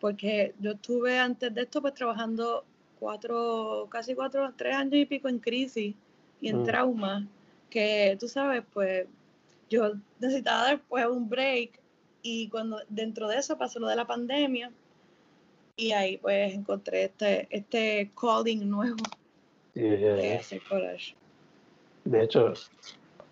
[0.00, 2.64] porque yo estuve antes de esto pues trabajando
[2.98, 5.94] cuatro, casi cuatro, tres años y pico en crisis
[6.40, 6.64] y en Mm.
[6.64, 7.26] trauma,
[7.70, 9.06] que tú sabes, pues
[9.70, 11.80] yo necesitaba dar pues un break
[12.22, 14.70] y cuando dentro de eso pasó lo de la pandemia
[15.76, 19.02] y ahí pues encontré este, este calling nuevo
[19.74, 21.16] Yeah, yeah, de hacer collage.
[22.04, 22.52] De hecho,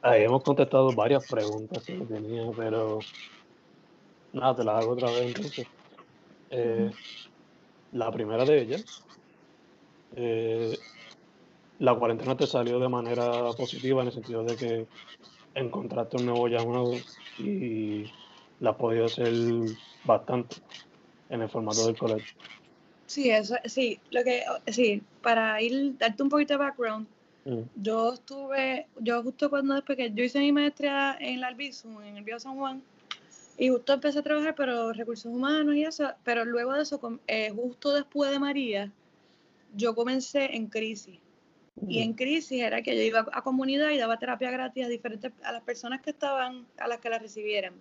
[0.02, 2.98] ahí hemos contestado varias preguntas que tenía, pero
[4.32, 5.66] nada, te las hago otra vez entonces.
[6.50, 6.90] Eh,
[7.92, 9.02] La primera de ellas,
[10.16, 10.76] eh,
[11.78, 14.86] la cuarentena te salió de manera positiva en el sentido de que
[15.54, 16.94] encontraste un nuevo llamado
[17.38, 18.04] y
[18.60, 19.32] la has podido hacer
[20.04, 20.56] bastante
[21.28, 22.32] en el formato del colegio.
[23.06, 27.06] Sí, eso, sí, lo que, sí, para ir, darte un poquito de background,
[27.44, 27.60] mm.
[27.76, 32.16] yo estuve, yo justo cuando después que yo hice mi maestría en la Albizu, en
[32.16, 32.82] el Bio San Juan,
[33.58, 37.50] y justo empecé a trabajar, pero recursos humanos y eso, pero luego de eso, eh,
[37.54, 38.90] justo después de María,
[39.74, 41.18] yo comencé en crisis.
[41.88, 45.32] Y en crisis era que yo iba a comunidad y daba terapia gratis a diferentes,
[45.42, 47.72] a las personas que estaban, a las que la recibieran.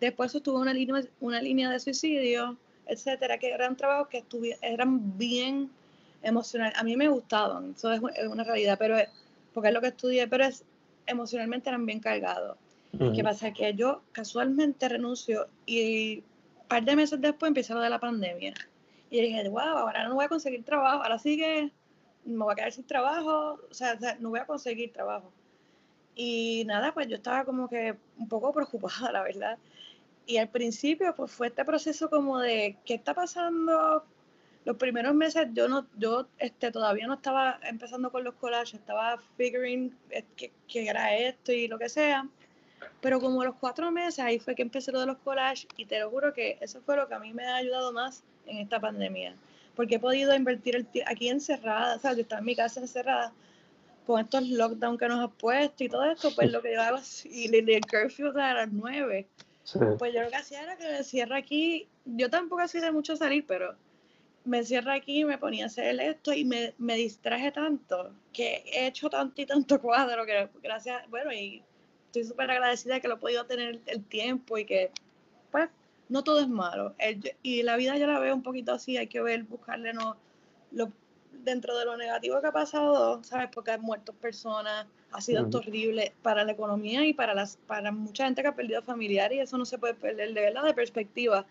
[0.00, 4.24] Después estuvo una línea, una línea de suicidio, etcétera, que eran trabajos que
[4.62, 5.70] eran bien
[6.22, 6.78] emocionales.
[6.78, 8.96] A mí me gustaban, eso es una realidad, pero
[9.52, 10.64] porque es lo que estudié, pero es
[11.06, 12.56] emocionalmente eran bien cargados.
[13.14, 13.52] ¿Qué pasa?
[13.52, 16.24] Que yo casualmente renuncio y
[16.60, 18.54] un par de meses después empieza lo de la pandemia.
[19.10, 21.70] Y dije, wow, ahora no voy a conseguir trabajo, ahora sí que
[22.24, 25.32] me voy a quedar sin trabajo, o sea, no voy a conseguir trabajo.
[26.14, 29.58] Y nada, pues yo estaba como que un poco preocupada, la verdad.
[30.26, 34.04] Y al principio, pues fue este proceso como de, ¿qué está pasando?
[34.64, 39.18] Los primeros meses yo no, yo este, todavía no estaba empezando con los collages, estaba
[39.36, 42.28] figuring eh, qué era esto y lo que sea.
[43.00, 45.98] Pero como los cuatro meses, ahí fue que empecé lo de los collages y te
[45.98, 48.78] lo juro que eso fue lo que a mí me ha ayudado más en esta
[48.78, 49.34] pandemia.
[49.74, 53.32] Porque he podido invertir el aquí encerrada, o sea, yo estaba en mi casa encerrada
[54.06, 56.98] con estos lockdowns que nos ha puesto y todo esto, pues lo que yo hago,
[57.24, 59.28] y el curfew a las nueve.
[59.98, 63.14] Pues yo lo que hacía era que me encierro aquí, yo tampoco así de mucho
[63.14, 63.76] salir, pero
[64.44, 68.86] me encierro aquí, me ponía a hacer esto y me, me distraje tanto, que he
[68.86, 71.62] hecho tanto y tanto cuadro, que gracias, bueno, y
[72.06, 74.90] estoy súper agradecida de que lo he podido tener el tiempo y que,
[75.50, 75.68] pues,
[76.08, 76.94] no todo es malo.
[77.42, 80.16] y la vida yo la veo un poquito así, hay que ver, buscarle no,
[80.72, 80.92] lo,
[81.44, 83.48] dentro de lo negativo que ha pasado, ¿sabes?
[83.52, 88.24] Porque han muerto personas, ha sido horrible para la economía y para, las, para mucha
[88.24, 91.46] gente que ha perdido familiares y eso no se puede perder de verdad de perspectiva.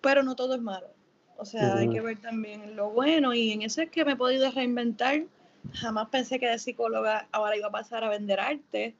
[0.00, 0.88] Pero no todo es malo.
[1.38, 4.16] O sea, hay que ver también lo bueno y en eso es que me he
[4.16, 5.24] podido reinventar.
[5.72, 8.94] Jamás pensé que de psicóloga ahora iba a pasar a vender arte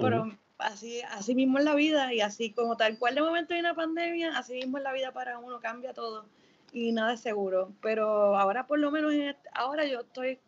[0.00, 3.60] pero así, así mismo es la vida y así como tal cual de momento hay
[3.60, 6.26] una pandemia, así mismo es la vida para uno, cambia todo
[6.72, 7.72] y nada es seguro.
[7.80, 9.12] Pero ahora por lo menos,
[9.52, 10.38] ahora yo estoy,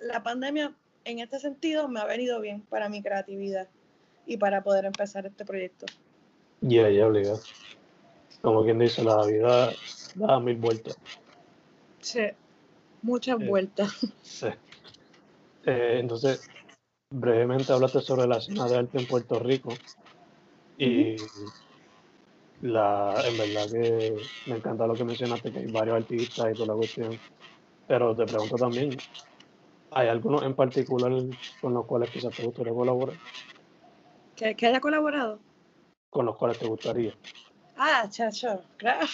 [0.00, 3.68] la pandemia en este sentido me ha venido bien para mi creatividad
[4.26, 5.86] y para poder empezar este proyecto.
[6.60, 7.40] Ya, ya, obligado.
[8.42, 9.72] Como quien dice, la vida
[10.14, 10.96] da mil vueltas.
[12.00, 12.22] Sí,
[13.02, 14.06] muchas eh, vueltas.
[14.22, 14.48] Sí.
[15.64, 16.48] Eh, entonces,
[17.10, 19.70] brevemente hablaste sobre la escena de arte en Puerto Rico
[20.76, 21.16] y
[22.62, 26.68] la, en verdad que me encanta lo que mencionaste, que hay varios artistas y toda
[26.68, 27.18] la cuestión,
[27.86, 28.96] pero te pregunto también,
[29.90, 31.12] ¿hay algunos en particular
[31.60, 33.16] con los cuales quizás te gustaría colaborar?
[34.36, 35.40] ¿Que, haya colaborado?
[36.10, 37.12] Con los cuales te gustaría.
[37.78, 39.06] Ah, chacho, claro.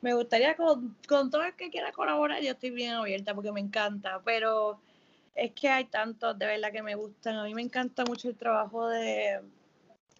[0.00, 3.60] Me gustaría con, con todo el que quiera colaborar, yo estoy bien abierta porque me
[3.60, 4.80] encanta, pero
[5.34, 7.36] es que hay tantos de verdad que me gustan.
[7.36, 9.40] A mí me encanta mucho el trabajo de...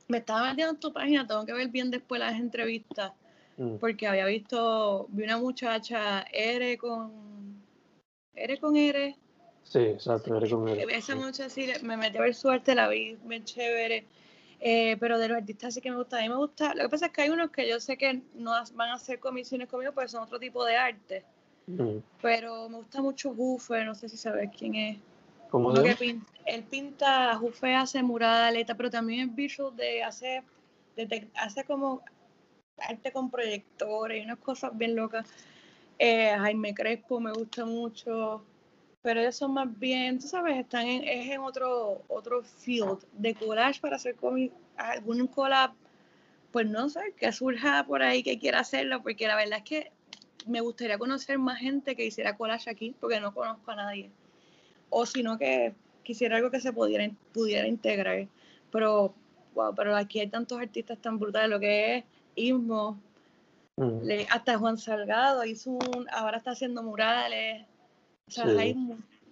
[0.07, 3.13] Me estaba metiendo en tu página, tengo que ver bien después las entrevistas,
[3.57, 3.77] mm.
[3.77, 7.63] porque había visto, vi una muchacha, R con...
[8.35, 9.17] R con R.
[9.65, 10.95] Sí, exacto, R con R.
[10.95, 14.07] Esa muchacha sí, me metí a ver su arte, la vi bien chévere.
[14.65, 16.19] Eh, pero de los artistas sí que me gusta.
[16.19, 16.73] A mí me gusta.
[16.75, 19.19] Lo que pasa es que hay unos que yo sé que no van a hacer
[19.19, 21.25] comisiones conmigo porque son otro tipo de arte.
[22.21, 24.99] Pero me gusta mucho Jufe, no sé si sabes quién es.
[25.51, 30.43] ¿Cómo pinta, él pinta, Jufe hace murales, pero también es visual de hace,
[30.97, 32.03] de, hace como
[32.79, 35.27] arte con proyectores y unas cosas bien locas.
[35.99, 38.45] Eh, Jaime Crespo me gusta mucho,
[39.03, 43.35] pero ellos son más bien, tú sabes, están en, es en otro, otro field de
[43.35, 44.17] collage para hacer
[44.77, 45.73] algún collab,
[46.53, 49.93] pues no sé, que surja por ahí que quiera hacerlo, porque la verdad es que
[50.47, 54.11] me gustaría conocer más gente que hiciera collage aquí, porque no conozco a nadie.
[54.89, 58.29] O sino que quisiera algo que se pudiera, pudiera integrar.
[58.71, 59.15] Pero,
[59.55, 62.05] wow, pero aquí hay tantos artistas tan brutales, lo que es
[62.37, 63.01] Ismo,
[63.77, 64.09] mm.
[64.31, 67.67] hasta Juan Salgado hizo un, ahora está haciendo murales.
[68.33, 68.75] O sea, hay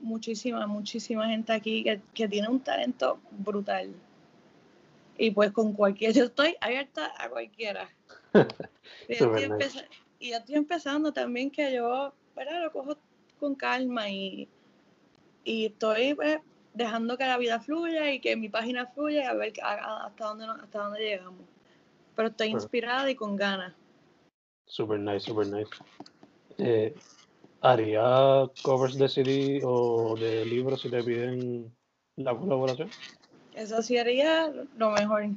[0.00, 3.94] muchísima, muchísima gente aquí que, que tiene un talento brutal.
[5.16, 7.88] Y pues con cualquiera, yo estoy abierta a cualquiera.
[10.18, 12.62] y ya estoy empezando también que yo, ¿verdad?
[12.62, 12.96] Lo cojo
[13.38, 14.48] con calma y,
[15.44, 16.40] y estoy pues,
[16.74, 20.44] dejando que la vida fluya y que mi página fluya y a ver hasta dónde,
[20.44, 21.46] hasta dónde llegamos.
[22.14, 23.72] Pero estoy inspirada y con ganas.
[24.66, 25.70] Super nice, super nice.
[26.58, 26.94] Eh,
[27.62, 31.70] ¿Haría covers de CD o de libros si te piden
[32.16, 32.88] la colaboración?
[33.54, 35.28] Eso sería lo mejor.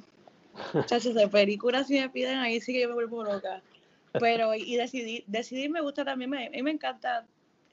[0.73, 3.61] Muchachos, de películas si me piden, ahí sí que yo me vuelvo loca.
[4.19, 7.25] Pero, y decidir, decidir me gusta también, me, a mí me encanta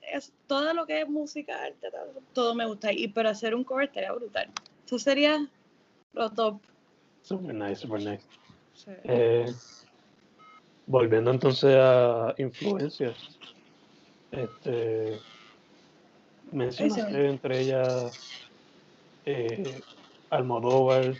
[0.03, 1.89] es, todo lo que es música, arte,
[2.33, 2.93] todo me gusta.
[2.93, 4.51] Y pero hacer un cover estaría brutal.
[4.87, 5.49] Eso sería
[6.13, 6.61] lo top.
[7.23, 8.25] Super nice, super nice.
[9.05, 9.53] Eh,
[10.87, 13.39] volviendo entonces a influencias.
[14.33, 15.19] Este
[16.53, 18.49] mencionaste entre ellas
[19.25, 19.81] eh,
[20.31, 21.15] Almodóvar,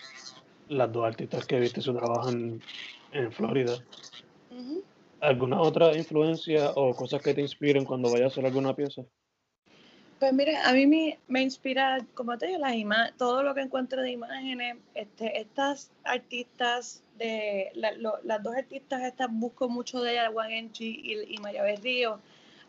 [0.69, 2.63] las dos artistas que viste su trabajo en,
[3.33, 3.77] Florida.
[5.21, 9.03] ¿Alguna otra influencia o cosas que te inspiren cuando vayas a hacer alguna pieza?
[10.21, 12.75] Pues mira, a mí me, me inspira, como te digo, las
[13.17, 19.69] todo lo que encuentro de imágenes, este, estas artistas, de las dos artistas estas busco
[19.69, 22.21] mucho de ella, Juan Enchi y, y Maya Berrío.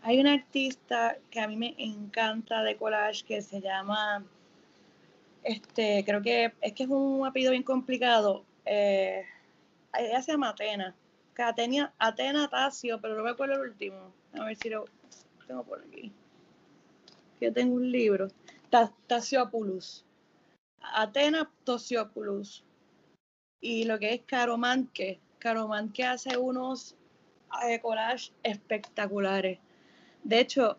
[0.04, 4.26] Hay una artista que a mí me encanta de collage que se llama
[5.44, 8.46] este, creo que es que es un apellido bien complicado.
[8.66, 9.26] Eh,
[9.98, 10.96] ella se llama Atena.
[11.38, 14.14] Atena, Atena Tasio, pero no me acuerdo el último.
[14.34, 14.86] A ver si lo
[15.48, 16.12] tengo por aquí.
[17.40, 18.28] Yo tengo un libro.
[19.08, 20.06] Tasiopoulos.
[20.80, 22.64] Atena Tosiopoulos.
[23.60, 25.20] Y lo que es Caromanque.
[25.40, 26.96] Caromanque hace unos
[27.68, 29.58] eh, collages espectaculares.
[30.24, 30.78] De hecho,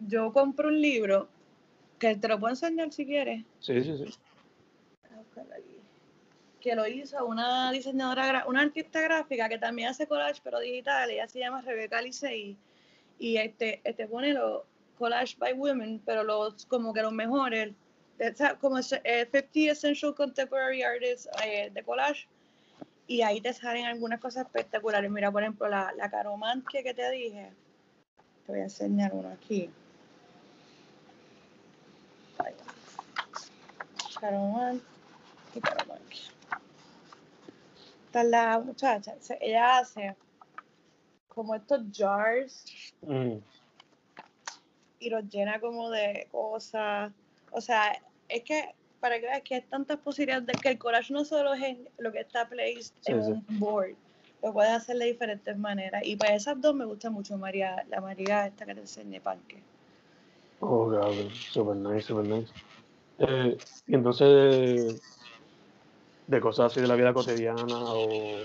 [0.00, 1.28] yo compro un libro
[1.98, 3.44] que te lo puedo enseñar si quieres.
[3.60, 4.14] Sí, sí, sí.
[6.60, 11.10] Que lo hizo una diseñadora, una artista gráfica que también hace collage, pero digital.
[11.10, 12.56] Ella se llama Rebeca Licey.
[13.18, 14.62] Y este, este pone los
[14.98, 17.72] collage by women, pero los como que los mejores,
[18.60, 22.26] como 50 eh, Essential Contemporary Artists eh, de collage.
[23.06, 25.10] Y ahí te salen algunas cosas espectaculares.
[25.10, 27.50] Mira, por ejemplo, la, la Caromante que te dije.
[28.46, 29.70] Te voy a enseñar uno aquí.
[34.20, 34.80] Caroman
[35.54, 35.58] y.
[38.06, 40.14] Está la muchacha, ella hace
[41.28, 42.64] como estos jars
[43.02, 43.36] mm.
[45.00, 47.12] y los llena como de cosas.
[47.50, 51.12] O sea, es que para que veas que hay tantas posibilidades de que el collage
[51.12, 53.96] no solo es lo que está placed en un board,
[54.44, 56.02] lo puedes hacer de diferentes maneras.
[56.04, 59.62] Y para esas dos me gusta mucho María, la María esta que te enseñé, Panque.
[60.60, 62.52] Oh, God, super nice, super nice.
[63.20, 65.00] Eh, y entonces,
[66.26, 68.42] de cosas así de la vida cotidiana o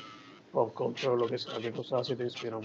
[0.53, 2.61] pop culture o lo que sea, ¿qué cosas así te inspiran?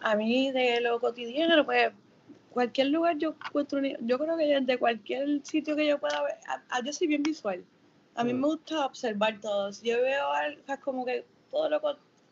[0.00, 1.90] A mí, de lo cotidiano, pues
[2.50, 6.36] cualquier lugar yo encuentro, yo creo que desde cualquier sitio que yo pueda ver,
[6.84, 7.64] yo soy bien visual.
[8.14, 8.40] A mí mm.
[8.40, 9.70] me gusta observar todo.
[9.82, 11.80] Yo veo algo, como que todo lo,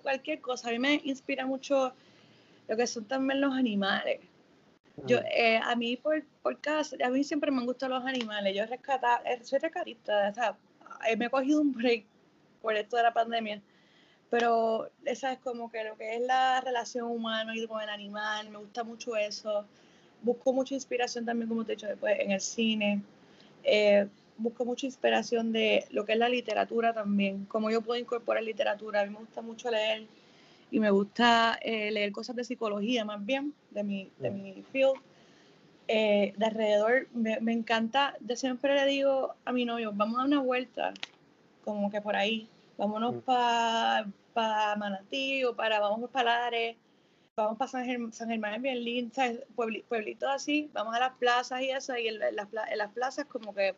[0.02, 1.92] cualquier cosa, a mí me inspira mucho
[2.68, 4.20] lo que son también los animales.
[5.04, 8.56] Yo, eh, a mí por, por casa, a mí siempre me han gustado los animales.
[8.56, 10.56] Yo rescata, eh, soy rescatista, o sea,
[11.06, 12.04] eh, me he cogido un break
[12.62, 13.60] por esto de la pandemia.
[14.30, 18.58] Pero esa es como que lo que es la relación humana con el animal, me
[18.58, 19.64] gusta mucho eso.
[20.22, 23.02] Busco mucha inspiración también, como te he dicho después, en el cine.
[24.38, 29.00] Busco mucha inspiración de lo que es la literatura también, cómo yo puedo incorporar literatura.
[29.00, 30.06] A mí me gusta mucho leer
[30.70, 35.00] y me gusta eh, leer cosas de psicología más bien, de mi, de mi field.
[35.88, 40.18] Eh, de alrededor, me, me, encanta, de siempre le digo a mi novio, vamos a
[40.18, 40.92] dar una vuelta,
[41.64, 46.76] como que por ahí, vámonos para pa Manatí o para, vamos para Lares,
[47.36, 49.14] vamos para San, Germán, San Germán es bien lindo,
[49.54, 53.54] pueblitos así, vamos a las plazas y eso, y en, las, en las plazas como
[53.54, 53.76] que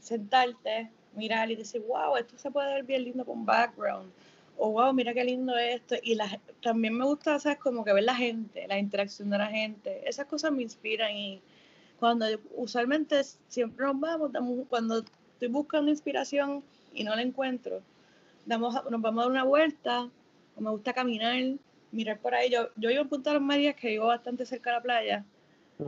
[0.00, 4.10] sentarte, mirar y decir, wow, esto se puede ver bien lindo con background
[4.58, 5.94] oh, wow, mira qué lindo esto.
[6.02, 7.58] Y la, también me gusta, ¿sabes?
[7.58, 10.02] Como que ver la gente, la interacción de la gente.
[10.08, 11.40] Esas cosas me inspiran y
[11.98, 14.30] cuando usualmente siempre nos vamos,
[14.68, 16.62] cuando estoy buscando inspiración
[16.94, 17.82] y no la encuentro,
[18.46, 20.08] damos, nos vamos a dar una vuelta,
[20.58, 21.36] me gusta caminar,
[21.92, 22.50] mirar por ahí.
[22.50, 25.24] Yo, yo vivo en Punta de las Marías, que vivo bastante cerca de la playa.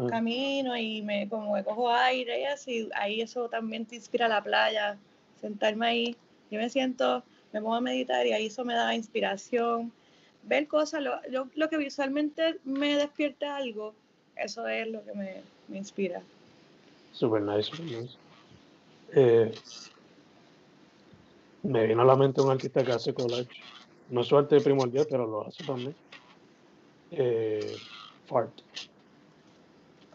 [0.09, 4.43] Camino y me como me cojo aire y así, ahí eso también te inspira la
[4.43, 4.97] playa,
[5.41, 6.17] sentarme ahí.
[6.51, 7.23] Yo me siento
[7.53, 9.93] me pongo a meditar y ahí eso me da inspiración.
[10.43, 11.21] Ver cosas, lo,
[11.55, 13.95] lo que visualmente me despierta algo,
[14.37, 16.23] eso es lo que me, me inspira.
[17.13, 18.17] Super nice, super nice.
[19.13, 19.53] Eh,
[21.63, 23.51] me vino a la mente un artista que hace collage.
[24.09, 25.95] No es su arte primordial, pero lo hace también.
[27.11, 27.77] Eh,
[28.27, 28.53] fart.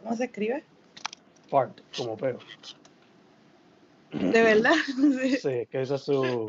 [0.06, 0.64] ¿Cómo se escribe?
[1.50, 2.38] Fart, como peo.
[4.12, 4.76] ¿De verdad?
[5.42, 6.48] sí, que esa es su,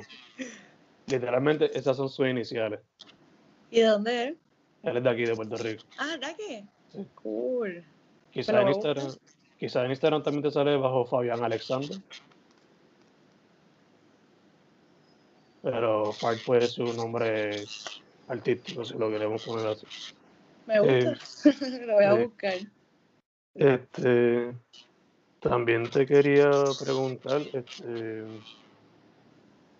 [1.06, 2.80] Literalmente, esas son sus iniciales.
[3.70, 4.34] ¿Y de dónde es?
[4.82, 5.84] Él es de aquí, de Puerto Rico.
[5.96, 6.68] Ah, ¿de aquí?
[6.92, 7.06] Sí.
[7.14, 7.82] Cool.
[8.30, 9.06] Quizá en, Instagram,
[9.58, 11.96] quizá en Instagram también te sale bajo Fabián Alexander.
[15.62, 17.64] pero Park puede ser un nombre
[18.28, 19.86] artístico, si lo queremos poner así.
[20.66, 21.50] Me gusta.
[21.86, 22.58] lo voy a eh, buscar.
[23.58, 24.54] Este,
[25.40, 26.48] también te quería
[26.78, 28.24] preguntar, este,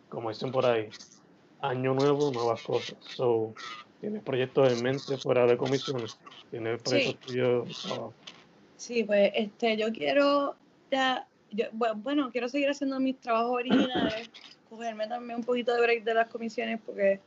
[0.09, 0.89] como dicen por ahí,
[1.61, 2.97] año nuevo, nuevas cosas.
[3.01, 3.55] So,
[4.01, 6.19] ¿Tienes proyectos en mente fuera de comisiones?
[6.51, 8.15] ¿Tienes proyectos tuyos de trabajo?
[8.77, 10.57] Sí, pues este, yo quiero
[10.91, 14.29] ya, yo, bu- bueno, quiero seguir haciendo mis trabajos originales,
[14.69, 17.21] cogerme también un poquito de break de las comisiones porque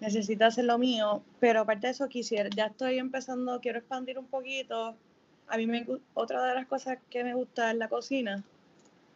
[0.00, 4.26] necesito hacer lo mío, pero aparte de eso quisiera, ya estoy empezando, quiero expandir un
[4.26, 4.96] poquito.
[5.52, 5.84] A mí me
[6.14, 8.42] otra de las cosas que me gusta es la cocina,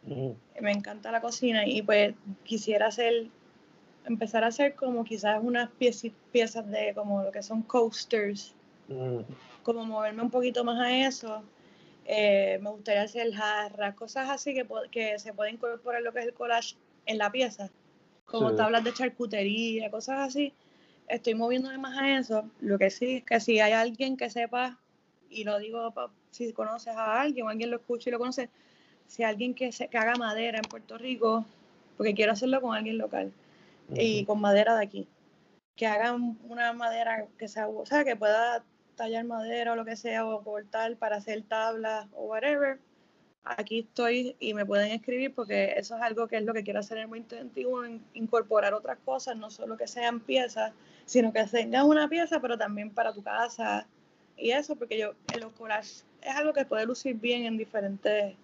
[0.03, 2.13] Mm, me encanta la cocina y pues
[2.43, 3.27] quisiera hacer,
[4.05, 8.53] empezar a hacer como quizás unas piezas de como lo que son coasters
[8.87, 9.21] mm,
[9.63, 11.43] como moverme un poquito más a eso.
[12.05, 16.27] Eh, me gustaría hacer jarras, cosas así que, que se puede incorporar lo que es
[16.27, 16.75] el collage
[17.07, 17.71] en la pieza,
[18.27, 18.57] como Sí.
[18.57, 20.53] tablas de charcutería, cosas así.
[21.09, 22.49] Estoy moviéndome más a eso.
[22.61, 24.77] Lo que sí es que si hay alguien que sepa,
[25.29, 25.93] y lo digo
[26.31, 28.49] si conoces a alguien o alguien lo escucha y lo conoce,
[29.07, 31.45] si alguien que, se, que haga madera en Puerto Rico,
[31.95, 33.31] porque quiero hacerlo con alguien local
[33.95, 35.07] y con madera de aquí.
[35.75, 38.63] Que hagan una madera que sea, o sea, que pueda
[38.95, 42.79] tallar madera o lo que sea, o cortar para hacer tablas o whatever.
[43.43, 46.79] Aquí estoy y me pueden escribir porque eso es algo que es lo que quiero
[46.81, 50.73] hacer en el 2021, in- incorporar otras cosas, no solo que sean piezas,
[51.05, 53.87] sino que tengas una pieza, pero también para tu casa
[54.37, 58.35] y eso, porque yo, el los collages es algo que puede lucir bien en diferentes,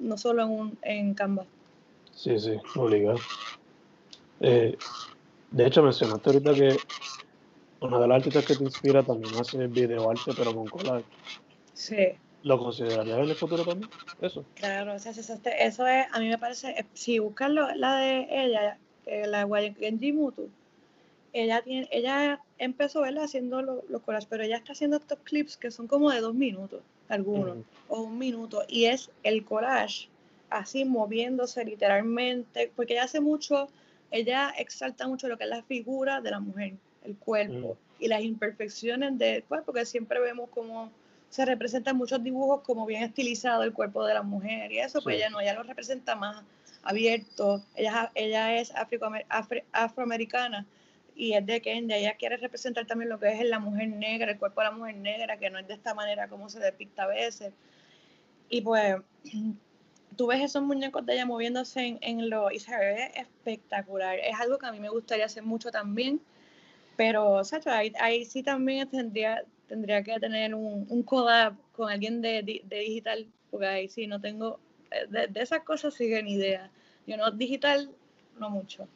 [0.00, 1.44] no solo en, un, en Canva.
[2.12, 3.18] Sí, sí, obligado.
[4.40, 4.76] Eh,
[5.50, 6.76] de hecho, mencionaste ahorita que
[7.80, 11.04] una de las artistas que te inspira también hace videoarte, pero con collage.
[11.72, 12.08] Sí.
[12.42, 13.90] ¿Lo considerarías en el futuro también?
[14.20, 14.44] Eso.
[14.54, 17.96] Claro, o sea, eso, eso- eso es, a mí me parece, eh, si buscas la
[17.96, 20.50] de ella, eh, la de Genji Mutu,
[21.32, 23.24] ella tiene, ella empezó ¿verdad?
[23.24, 26.34] haciendo lo- los collages, pero ella está haciendo estos clips que son como de dos
[26.34, 27.64] minutos, algunos, Ujú.
[27.88, 30.08] o un minuto, y es el collage
[30.48, 33.68] así moviéndose literalmente, porque ella hace mucho,
[34.10, 36.74] ella exalta mucho lo que es la figura de la mujer,
[37.04, 40.90] el cuerpo y las imperfecciones del cuerpo, porque siempre vemos como
[41.28, 45.14] se representan muchos dibujos como bien estilizado el cuerpo de la mujer y eso, pues
[45.16, 45.22] Sí.
[45.22, 46.42] ella no, ella lo representa más
[46.82, 50.66] abierto, ella, ella es afri- afroamericana
[51.20, 54.38] y es de Kenia, ella quiere representar también lo que es la mujer negra, el
[54.38, 57.08] cuerpo de la mujer negra, que no es de esta manera como se depicta a
[57.08, 57.52] veces.
[58.48, 58.96] Y pues
[60.16, 64.18] tú ves esos muñecos de ella moviéndose en, en lo y se ve espectacular.
[64.18, 66.22] Es algo que a mí me gustaría hacer mucho también,
[66.96, 72.22] pero Sacho, ahí, ahí sí también tendría, tendría que tener un, un collab con alguien
[72.22, 74.58] de, de digital, porque ahí sí no tengo,
[74.90, 76.70] eh, de, de esas cosas sí que ni idea.
[77.06, 77.90] Yo no digital,
[78.38, 78.88] no mucho,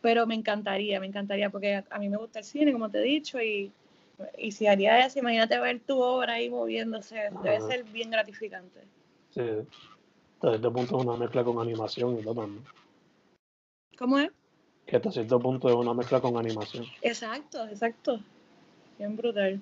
[0.00, 2.98] pero me encantaría, me encantaría, porque a, a mí me gusta el cine, como te
[2.98, 3.72] he dicho, y,
[4.36, 8.80] y si haría eso, imagínate ver tu obra ahí moviéndose, debe ser bien gratificante.
[9.30, 9.42] Sí.
[10.36, 12.64] Hasta cierto punto es una mezcla con animación y todo también.
[13.98, 14.30] ¿Cómo es?
[14.86, 16.86] Que hasta cierto punto es una mezcla con animación.
[17.02, 18.20] Exacto, exacto.
[18.98, 19.60] Bien brutal.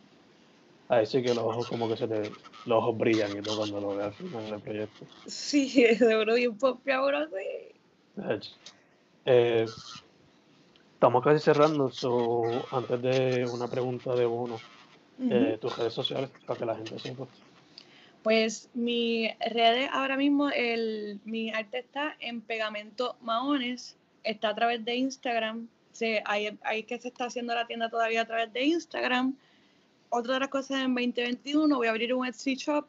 [0.89, 2.31] Ahí sí que los ojos como que se te,
[2.67, 5.07] los ojos brillan y todo cuando lo veas final del proyecto.
[5.27, 7.75] Sí, seguro bien popeado, sí.
[8.15, 8.51] De hecho.
[9.25, 9.67] Eh,
[10.97, 12.43] estamos casi cerrando, so,
[12.73, 14.59] antes de una pregunta de uno,
[15.21, 17.27] eh, tus redes sociales para que la gente sepa.
[18.23, 24.87] Pues mi redes ahora mismo, el, mi arte está en Pegamento Maones, está a través
[24.87, 28.65] de Instagram, se, ahí, ahí que se está haciendo la tienda todavía a través de
[28.65, 29.37] Instagram.
[30.09, 32.87] Otra de las cosas en 2021 voy a abrir un Etsy Shop,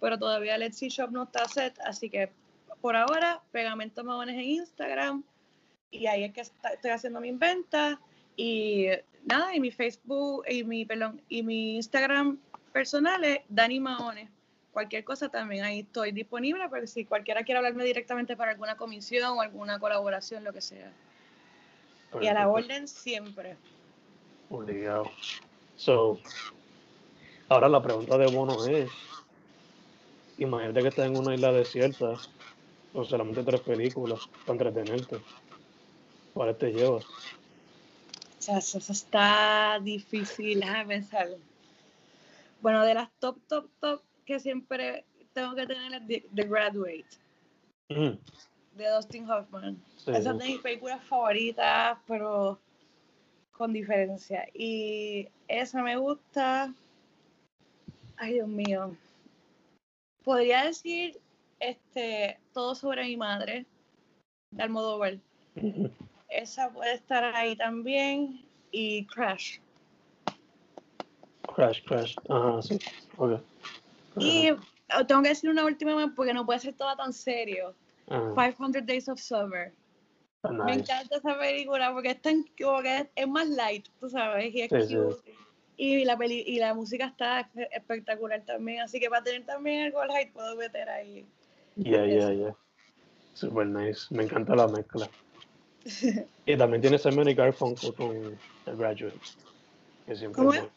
[0.00, 2.30] pero todavía el Etsy Shop no está set, así que
[2.80, 5.24] por ahora Pegamento Maones en Instagram
[5.90, 7.98] y ahí es que está- estoy haciendo mis ventas
[8.36, 8.86] y
[9.24, 12.38] nada, y mi Facebook y mi, perdón, y mi Instagram
[12.72, 14.28] personal es Dani Maones
[14.72, 19.36] cualquier cosa también ahí estoy disponible, pero si cualquiera quiere hablarme directamente para alguna comisión
[19.36, 20.92] o alguna colaboración, lo que sea.
[22.20, 23.56] Y a la orden siempre.
[24.48, 25.10] Obligado.
[25.76, 26.18] So,
[27.48, 28.90] ahora la pregunta de bono es,
[30.38, 32.14] imagínate que estás en una isla desierta
[32.92, 35.20] con solamente tres películas para entretenerte.
[36.34, 37.04] ¿Cuáles te llevas?
[37.04, 41.28] O sea, eso, eso está difícil, déjame pensar.
[42.60, 47.06] Bueno, de las top, top, top que siempre tengo que tener es The, The Graduate,
[47.88, 48.16] Mm,
[48.76, 49.82] de Dustin Hoffman.
[49.96, 52.58] sí, Esa es de mis películas favoritas, pero
[53.50, 54.46] con diferencia.
[54.54, 56.72] Y esa me gusta.
[58.16, 58.96] Ay, Dios mío.
[60.22, 61.18] Podría decir
[61.58, 63.66] este todo sobre mi madre,
[64.52, 65.18] de Almodóvar.
[66.30, 68.44] Esa puede estar ahí también.
[68.70, 69.58] Y Crash.
[71.54, 72.18] Crash, Crash.
[72.28, 72.78] Ajá, sí.
[73.16, 73.40] Ok.
[74.18, 77.74] Y oh, tengo que decir una última más porque no puede ser toda tan serio.
[78.08, 78.34] Ajá.
[78.34, 79.72] 500 Days of Summer.
[80.42, 80.80] Me Nice.
[80.80, 82.44] encanta esa película porque es tan
[83.14, 84.96] es, más light, tú sabes, y es Sí, sí.
[84.96, 85.34] cute.
[85.76, 89.82] Y la peli y la música está espe- espectacular también, así que para tener también
[89.86, 91.26] algo light puedo meter ahí.
[91.76, 92.56] Yeah, yeah, yeah.
[93.34, 94.06] Super nice.
[94.14, 95.08] Me encanta la mezcla.
[96.46, 99.18] y también tiene Simon y Garfunkel con The Graduate.
[100.06, 100.68] Que siempre.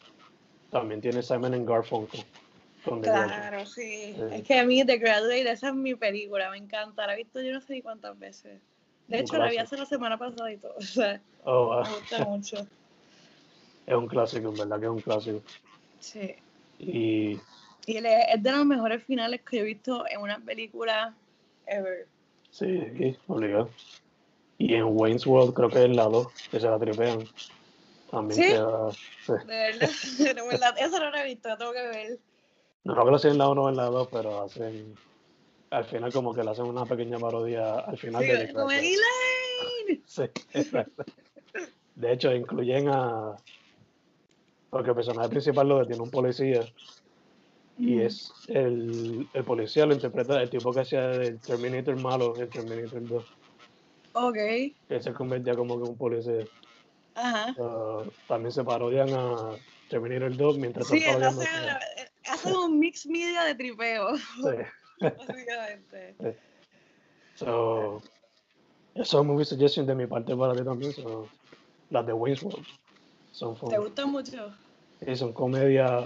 [0.70, 2.24] También tiene Simon y Garfunkel
[2.84, 3.34] con The Graduate.
[3.34, 4.14] Claro, sí.
[4.14, 4.22] Sí.
[4.32, 7.06] Es que a mí The Graduate, esa es mi película, me encanta.
[7.06, 8.60] La he visto yo no sé ni cuántas veces.
[9.08, 10.74] De Un hecho, la vi hace la semana pasada y todo.
[10.78, 12.66] O sea, Oh, me gusta mucho.
[13.86, 15.42] es un clásico, en verdad que es un clásico.
[16.00, 16.34] Sí.
[16.78, 17.38] Y
[17.86, 21.14] Y es de los mejores finales que he visto en una película
[21.66, 22.06] ever.
[22.50, 23.68] sí, sí, obligado.
[24.58, 27.18] Y en Wayne's World creo que es la 2, que se la tripean.
[28.10, 28.48] También ¿Sí?
[28.48, 28.90] queda.
[28.92, 29.32] sí.
[29.46, 29.54] De
[30.42, 32.18] verdad, esa no la he visto, la tengo que ver.
[32.84, 34.94] No creo que lo hacen en la 1 o en la 2, pero hacen.
[35.70, 38.70] Al final, como que le hacen una pequeña parodia al final Sí, de como.
[38.70, 39.00] Elaine.
[40.06, 41.04] Sí, exacto.
[41.96, 43.34] De hecho, incluyen a.
[44.70, 46.60] Porque el personaje principal lo detiene un policía
[47.78, 48.00] y Mm.
[48.00, 53.08] es el, el policía lo interpreta el tipo que hacía el Terminator malo, el Terminator
[53.08, 53.24] 2,
[54.14, 56.46] Ok, que se convertía como que un policía.
[57.14, 57.54] ajá.
[57.60, 59.56] Uh, también se parodian a
[59.88, 61.42] Terminator 2 mientras Sí, están parodiando.
[61.96, 65.00] él hace un mix media de tripeo, Sí.
[65.18, 66.14] básicamente.
[67.34, 68.02] So,
[68.94, 70.92] eso es movie suggestion de mi parte para ti también.
[70.92, 71.28] So,
[71.90, 72.66] las de Wayne's World
[73.32, 73.70] son fun.
[73.70, 74.54] ¿Te gusta mucho?
[75.00, 76.04] Y son comedia.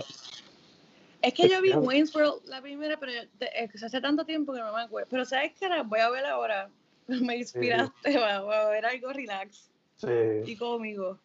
[1.21, 1.73] Es que yo vi.
[1.75, 4.83] Wayne's World la primera, pero yo- de- es que hace tanto tiempo que no me
[4.83, 5.09] acuerdo.
[5.11, 5.69] Pero ¿sabes qué?
[5.69, 6.71] La voy a ver ahora.
[7.23, 10.07] Me inspiraste, va, voy a ver algo relax Sí,
[10.47, 11.19] y cómico.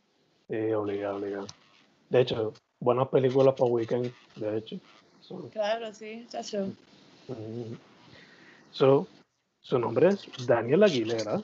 [0.50, 1.48] sí, obligado, obligado.
[2.10, 4.80] De hecho, buenas películas para weekend, de hecho.
[5.22, 6.68] So, Claro, sí, chacho.
[7.28, 7.74] mm.
[8.72, 9.08] So,
[9.62, 11.42] su nombre es Daniel Aguilera.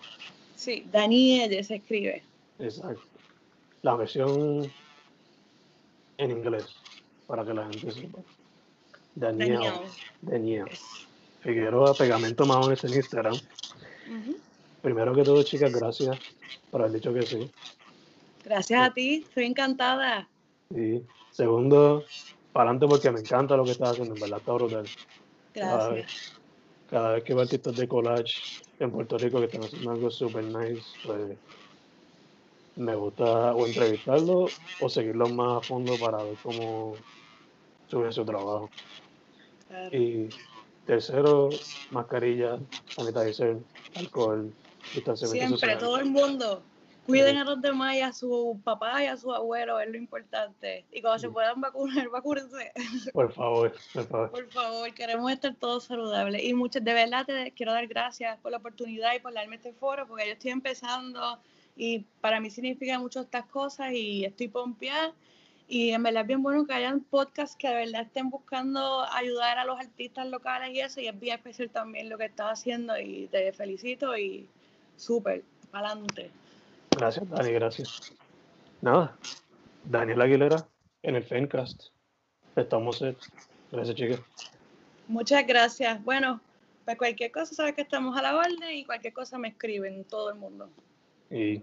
[0.56, 2.24] Sí, Daniel se escribe.
[2.58, 3.02] Exacto.
[3.84, 4.72] La versión
[6.18, 6.66] en inglés,
[7.28, 8.20] para que la gente sepa.
[9.16, 9.54] Daniel.
[9.54, 9.74] Daniel.
[10.22, 10.68] Daniel.
[11.42, 13.36] Figueroa, Pegamento Mahones en Instagram.
[14.82, 16.18] Primero que todo, chicas, gracias
[16.72, 17.52] por haber dicho que sí.
[18.44, 20.28] Gracias a ti, estoy encantada.
[20.70, 21.02] Y
[21.32, 22.06] segundo,
[22.54, 24.86] para adelante porque me encanta lo que estás haciendo, en verdad está brutal.
[25.54, 26.40] Cada vez, Gracias.
[26.90, 30.44] cada vez que veo artistas de collage en Puerto Rico que están haciendo algo super
[30.44, 31.38] nice, pues
[32.76, 36.96] me gusta o entrevistarlos o seguirlos más a fondo para ver cómo
[37.88, 38.70] sube su trabajo.
[39.68, 39.98] Claro.
[39.98, 40.30] Y
[40.90, 41.50] tercero,
[41.92, 42.58] mascarilla,
[42.96, 43.58] sanitizer,
[43.96, 44.52] alcohol,
[44.96, 45.78] distanciamiento Siempre, social.
[45.78, 46.64] todo el mundo.
[47.06, 47.42] Cuiden Sí.
[47.42, 50.86] a los demás y a su papá y a su abuelo, es lo importante.
[50.92, 52.72] Y cuando se puedan vacunar, vacúnense.
[53.14, 54.32] Por favor, por favor.
[54.32, 56.44] Por favor, queremos estar todos saludables.
[56.44, 59.74] Y muchas, de verdad, te quiero dar gracias por la oportunidad y por darme este
[59.74, 61.38] foro, porque yo estoy empezando
[61.76, 65.14] y para mí significa mucho estas cosas y estoy pompeada.
[65.72, 69.60] Y en verdad es bien bueno que hayan podcasts que de verdad estén buscando ayudar
[69.60, 71.00] a los artistas locales y eso.
[71.00, 74.50] Y es bien especial también lo que estás haciendo y te felicito y
[74.98, 76.32] súper, adelante.
[76.98, 78.14] Gracias, Dani, gracias.
[78.82, 79.16] Nada,
[79.86, 80.68] Daniel Aguilera
[81.04, 81.90] en el Fencast.
[82.56, 83.18] Estamos set.
[83.72, 84.22] Gracias, chicas.
[85.08, 86.04] Muchas gracias.
[86.04, 86.42] Bueno,
[86.84, 90.32] pues cualquier cosa, sabes que estamos a la orden y cualquier cosa me escriben todo
[90.32, 90.68] el mundo.
[91.30, 91.62] Y